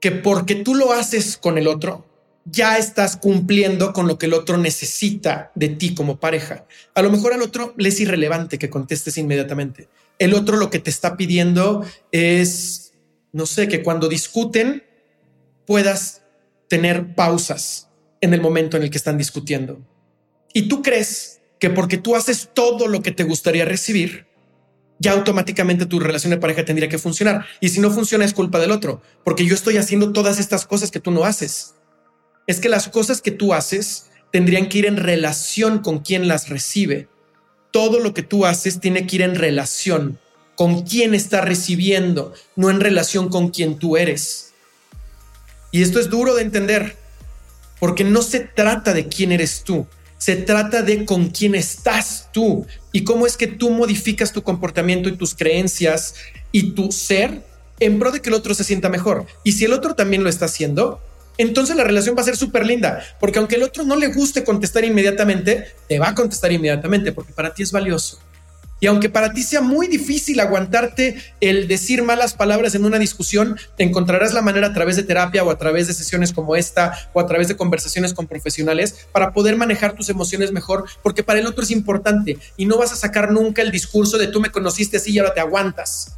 que 0.00 0.10
porque 0.10 0.54
tú 0.54 0.74
lo 0.74 0.92
haces 0.92 1.36
con 1.36 1.58
el 1.58 1.68
otro, 1.68 2.06
ya 2.50 2.78
estás 2.78 3.16
cumpliendo 3.16 3.92
con 3.92 4.06
lo 4.06 4.18
que 4.18 4.26
el 4.26 4.34
otro 4.34 4.56
necesita 4.58 5.52
de 5.54 5.68
ti 5.68 5.94
como 5.94 6.20
pareja. 6.20 6.66
A 6.94 7.02
lo 7.02 7.10
mejor 7.10 7.32
al 7.32 7.42
otro 7.42 7.74
le 7.76 7.88
es 7.88 8.00
irrelevante 8.00 8.58
que 8.58 8.70
contestes 8.70 9.18
inmediatamente. 9.18 9.88
El 10.18 10.34
otro 10.34 10.56
lo 10.56 10.70
que 10.70 10.78
te 10.78 10.90
está 10.90 11.16
pidiendo 11.16 11.84
es, 12.12 12.94
no 13.32 13.46
sé, 13.46 13.68
que 13.68 13.82
cuando 13.82 14.08
discuten 14.08 14.84
puedas 15.66 16.22
tener 16.68 17.14
pausas 17.14 17.88
en 18.20 18.34
el 18.34 18.40
momento 18.40 18.76
en 18.76 18.82
el 18.82 18.90
que 18.90 18.98
están 18.98 19.18
discutiendo 19.18 19.80
y 20.52 20.68
tú 20.68 20.82
crees 20.82 21.40
que 21.58 21.70
porque 21.70 21.98
tú 21.98 22.16
haces 22.16 22.50
todo 22.54 22.86
lo 22.86 23.02
que 23.02 23.12
te 23.12 23.24
gustaría 23.24 23.64
recibir, 23.64 24.26
ya 24.98 25.12
automáticamente 25.12 25.86
tu 25.86 26.00
relación 26.00 26.30
de 26.30 26.38
pareja 26.38 26.64
tendría 26.64 26.88
que 26.88 26.98
funcionar. 26.98 27.44
Y 27.60 27.68
si 27.68 27.80
no 27.80 27.90
funciona 27.90 28.24
es 28.24 28.34
culpa 28.34 28.58
del 28.58 28.72
otro, 28.72 29.02
porque 29.24 29.44
yo 29.44 29.54
estoy 29.54 29.76
haciendo 29.76 30.12
todas 30.12 30.38
estas 30.38 30.66
cosas 30.66 30.90
que 30.90 31.00
tú 31.00 31.10
no 31.10 31.24
haces. 31.24 31.74
Es 32.48 32.58
que 32.58 32.68
las 32.68 32.88
cosas 32.88 33.20
que 33.20 33.30
tú 33.30 33.54
haces 33.54 34.06
tendrían 34.32 34.68
que 34.68 34.78
ir 34.78 34.86
en 34.86 34.96
relación 34.96 35.78
con 35.78 36.00
quien 36.00 36.26
las 36.26 36.48
recibe. 36.48 37.06
Todo 37.70 38.00
lo 38.00 38.14
que 38.14 38.22
tú 38.22 38.46
haces 38.46 38.80
tiene 38.80 39.06
que 39.06 39.16
ir 39.16 39.22
en 39.22 39.36
relación 39.36 40.18
con 40.56 40.82
quien 40.82 41.14
está 41.14 41.42
recibiendo, 41.42 42.32
no 42.56 42.70
en 42.70 42.80
relación 42.80 43.28
con 43.28 43.50
quien 43.50 43.78
tú 43.78 43.96
eres. 43.96 44.54
Y 45.70 45.82
esto 45.82 46.00
es 46.00 46.08
duro 46.08 46.34
de 46.34 46.42
entender, 46.42 46.96
porque 47.78 48.02
no 48.02 48.22
se 48.22 48.40
trata 48.40 48.94
de 48.94 49.06
quién 49.06 49.30
eres 49.30 49.62
tú, 49.62 49.86
se 50.16 50.34
trata 50.34 50.82
de 50.82 51.04
con 51.04 51.28
quién 51.28 51.54
estás 51.54 52.30
tú 52.32 52.66
y 52.92 53.04
cómo 53.04 53.26
es 53.26 53.36
que 53.36 53.46
tú 53.46 53.70
modificas 53.70 54.32
tu 54.32 54.42
comportamiento 54.42 55.08
y 55.08 55.16
tus 55.16 55.34
creencias 55.34 56.14
y 56.50 56.72
tu 56.72 56.90
ser 56.90 57.46
en 57.78 57.98
pro 57.98 58.10
de 58.10 58.20
que 58.20 58.30
el 58.30 58.34
otro 58.34 58.54
se 58.54 58.64
sienta 58.64 58.88
mejor. 58.88 59.26
Y 59.44 59.52
si 59.52 59.66
el 59.66 59.72
otro 59.74 59.94
también 59.94 60.24
lo 60.24 60.30
está 60.30 60.46
haciendo, 60.46 61.00
entonces 61.38 61.76
la 61.76 61.84
relación 61.84 62.16
va 62.16 62.22
a 62.22 62.24
ser 62.24 62.36
súper 62.36 62.66
linda, 62.66 63.02
porque 63.20 63.38
aunque 63.38 63.56
el 63.56 63.62
otro 63.62 63.84
no 63.84 63.96
le 63.96 64.08
guste 64.08 64.44
contestar 64.44 64.84
inmediatamente, 64.84 65.68
te 65.88 65.98
va 65.98 66.08
a 66.08 66.14
contestar 66.14 66.52
inmediatamente 66.52 67.12
porque 67.12 67.32
para 67.32 67.54
ti 67.54 67.62
es 67.62 67.72
valioso. 67.72 68.18
Y 68.80 68.86
aunque 68.86 69.08
para 69.08 69.32
ti 69.32 69.42
sea 69.42 69.60
muy 69.60 69.88
difícil 69.88 70.38
aguantarte 70.40 71.16
el 71.40 71.66
decir 71.66 72.02
malas 72.02 72.34
palabras 72.34 72.74
en 72.74 72.84
una 72.84 72.98
discusión, 72.98 73.58
te 73.76 73.82
encontrarás 73.82 74.34
la 74.34 74.42
manera 74.42 74.68
a 74.68 74.72
través 74.72 74.96
de 74.96 75.02
terapia 75.02 75.42
o 75.42 75.50
a 75.50 75.58
través 75.58 75.88
de 75.88 75.94
sesiones 75.94 76.32
como 76.32 76.54
esta 76.54 76.92
o 77.12 77.20
a 77.20 77.26
través 77.26 77.48
de 77.48 77.56
conversaciones 77.56 78.14
con 78.14 78.28
profesionales 78.28 79.08
para 79.12 79.32
poder 79.32 79.56
manejar 79.56 79.94
tus 79.94 80.08
emociones 80.10 80.52
mejor, 80.52 80.84
porque 81.02 81.24
para 81.24 81.40
el 81.40 81.46
otro 81.46 81.64
es 81.64 81.70
importante 81.70 82.38
y 82.56 82.66
no 82.66 82.78
vas 82.78 82.92
a 82.92 82.96
sacar 82.96 83.32
nunca 83.32 83.62
el 83.62 83.72
discurso 83.72 84.16
de 84.16 84.28
tú 84.28 84.40
me 84.40 84.50
conociste 84.50 84.98
así 84.98 85.12
y 85.12 85.18
ahora 85.18 85.34
te 85.34 85.40
aguantas. 85.40 86.17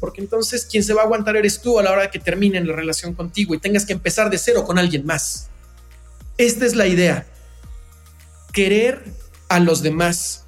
Porque 0.00 0.20
entonces 0.20 0.66
quien 0.66 0.84
se 0.84 0.92
va 0.94 1.02
a 1.02 1.04
aguantar 1.04 1.36
eres 1.36 1.60
tú 1.60 1.78
a 1.78 1.82
la 1.82 1.92
hora 1.92 2.02
de 2.02 2.10
que 2.10 2.18
termine 2.18 2.62
la 2.62 2.74
relación 2.74 3.14
contigo 3.14 3.54
y 3.54 3.58
tengas 3.58 3.86
que 3.86 3.94
empezar 3.94 4.30
de 4.30 4.38
cero 4.38 4.64
con 4.64 4.78
alguien 4.78 5.06
más. 5.06 5.48
Esta 6.38 6.66
es 6.66 6.74
la 6.74 6.86
idea. 6.86 7.26
Querer 8.52 9.04
a 9.48 9.60
los 9.60 9.82
demás 9.82 10.44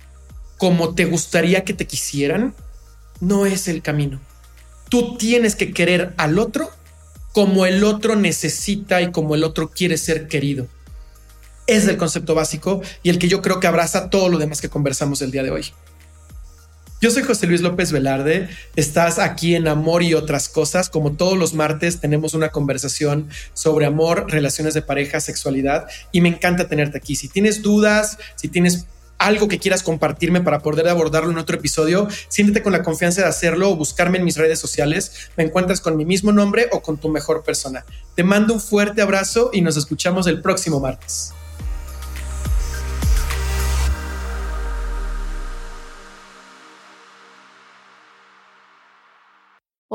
como 0.59 0.95
te 0.95 1.05
gustaría 1.05 1.65
que 1.65 1.73
te 1.73 1.87
quisieran, 1.87 2.55
no 3.21 3.47
es 3.47 3.69
el 3.69 3.81
camino. 3.81 4.21
Tú 4.89 5.17
tienes 5.17 5.55
que 5.55 5.73
querer 5.73 6.15
al 6.17 6.39
otro 6.39 6.71
como 7.33 7.67
el 7.67 7.85
otro 7.85 8.17
necesita 8.17 9.01
y 9.01 9.13
como 9.13 9.35
el 9.35 9.45
otro 9.45 9.71
quiere 9.71 9.97
ser 9.97 10.29
querido. 10.29 10.67
Es 11.67 11.87
el 11.87 11.97
concepto 11.97 12.35
básico 12.35 12.83
y 13.03 13.11
el 13.11 13.19
que 13.19 13.29
yo 13.29 13.43
creo 13.43 13.61
que 13.61 13.67
abraza 13.67 14.11
todo 14.11 14.29
lo 14.29 14.39
demás 14.39 14.61
que 14.61 14.69
conversamos 14.69 15.23
el 15.23 15.31
día 15.31 15.43
de 15.43 15.51
hoy. 15.51 15.73
Yo 17.01 17.13
soy 17.13 17.23
José 17.23 17.47
Luis 17.47 17.61
López 17.61 17.93
Velarde, 17.93 18.49
estás 18.75 19.21
aquí 19.21 19.55
en 19.55 19.69
Amor 19.69 20.03
y 20.03 20.15
otras 20.15 20.49
cosas. 20.49 20.91
Como 20.91 21.13
todos 21.13 21.39
los 21.39 21.55
martes 21.55 22.01
tenemos 22.01 22.35
una 22.35 22.49
conversación 22.49 23.29
sobre 23.55 23.87
amor, 23.87 24.27
relaciones 24.29 24.75
de 24.75 24.83
pareja, 24.83 25.21
sexualidad 25.21 25.87
y 26.11 26.23
me 26.23 26.29
encanta 26.29 26.67
tenerte 26.69 26.99
aquí. 26.99 27.15
Si 27.15 27.29
tienes 27.29 27.63
dudas, 27.63 28.19
si 28.35 28.49
tienes 28.49 28.87
algo 29.19 29.47
que 29.47 29.61
quieras 29.61 29.85
compartirme 29.85 30.41
para 30.41 30.59
poder 30.59 30.89
abordarlo 30.89 31.31
en 31.31 31.39
otro 31.39 31.57
episodio, 31.57 32.09
siéntete 32.27 32.65
con 32.65 32.73
la 32.73 32.83
confianza 32.83 33.23
de 33.23 33.29
hacerlo 33.29 33.71
o 33.71 33.77
buscarme 33.77 34.19
en 34.19 34.25
mis 34.25 34.37
redes 34.37 34.59
sociales. 34.59 35.31
Me 35.37 35.45
encuentras 35.45 35.81
con 35.81 35.97
mi 35.97 36.05
mismo 36.05 36.33
nombre 36.33 36.67
o 36.73 36.83
con 36.83 36.99
tu 36.99 37.09
mejor 37.11 37.45
persona. 37.45 37.85
Te 38.17 38.25
mando 38.25 38.55
un 38.55 38.61
fuerte 38.61 39.03
abrazo 39.03 39.51
y 39.53 39.61
nos 39.61 39.77
escuchamos 39.77 40.27
el 40.27 40.43
próximo 40.43 40.81
martes. 40.81 41.33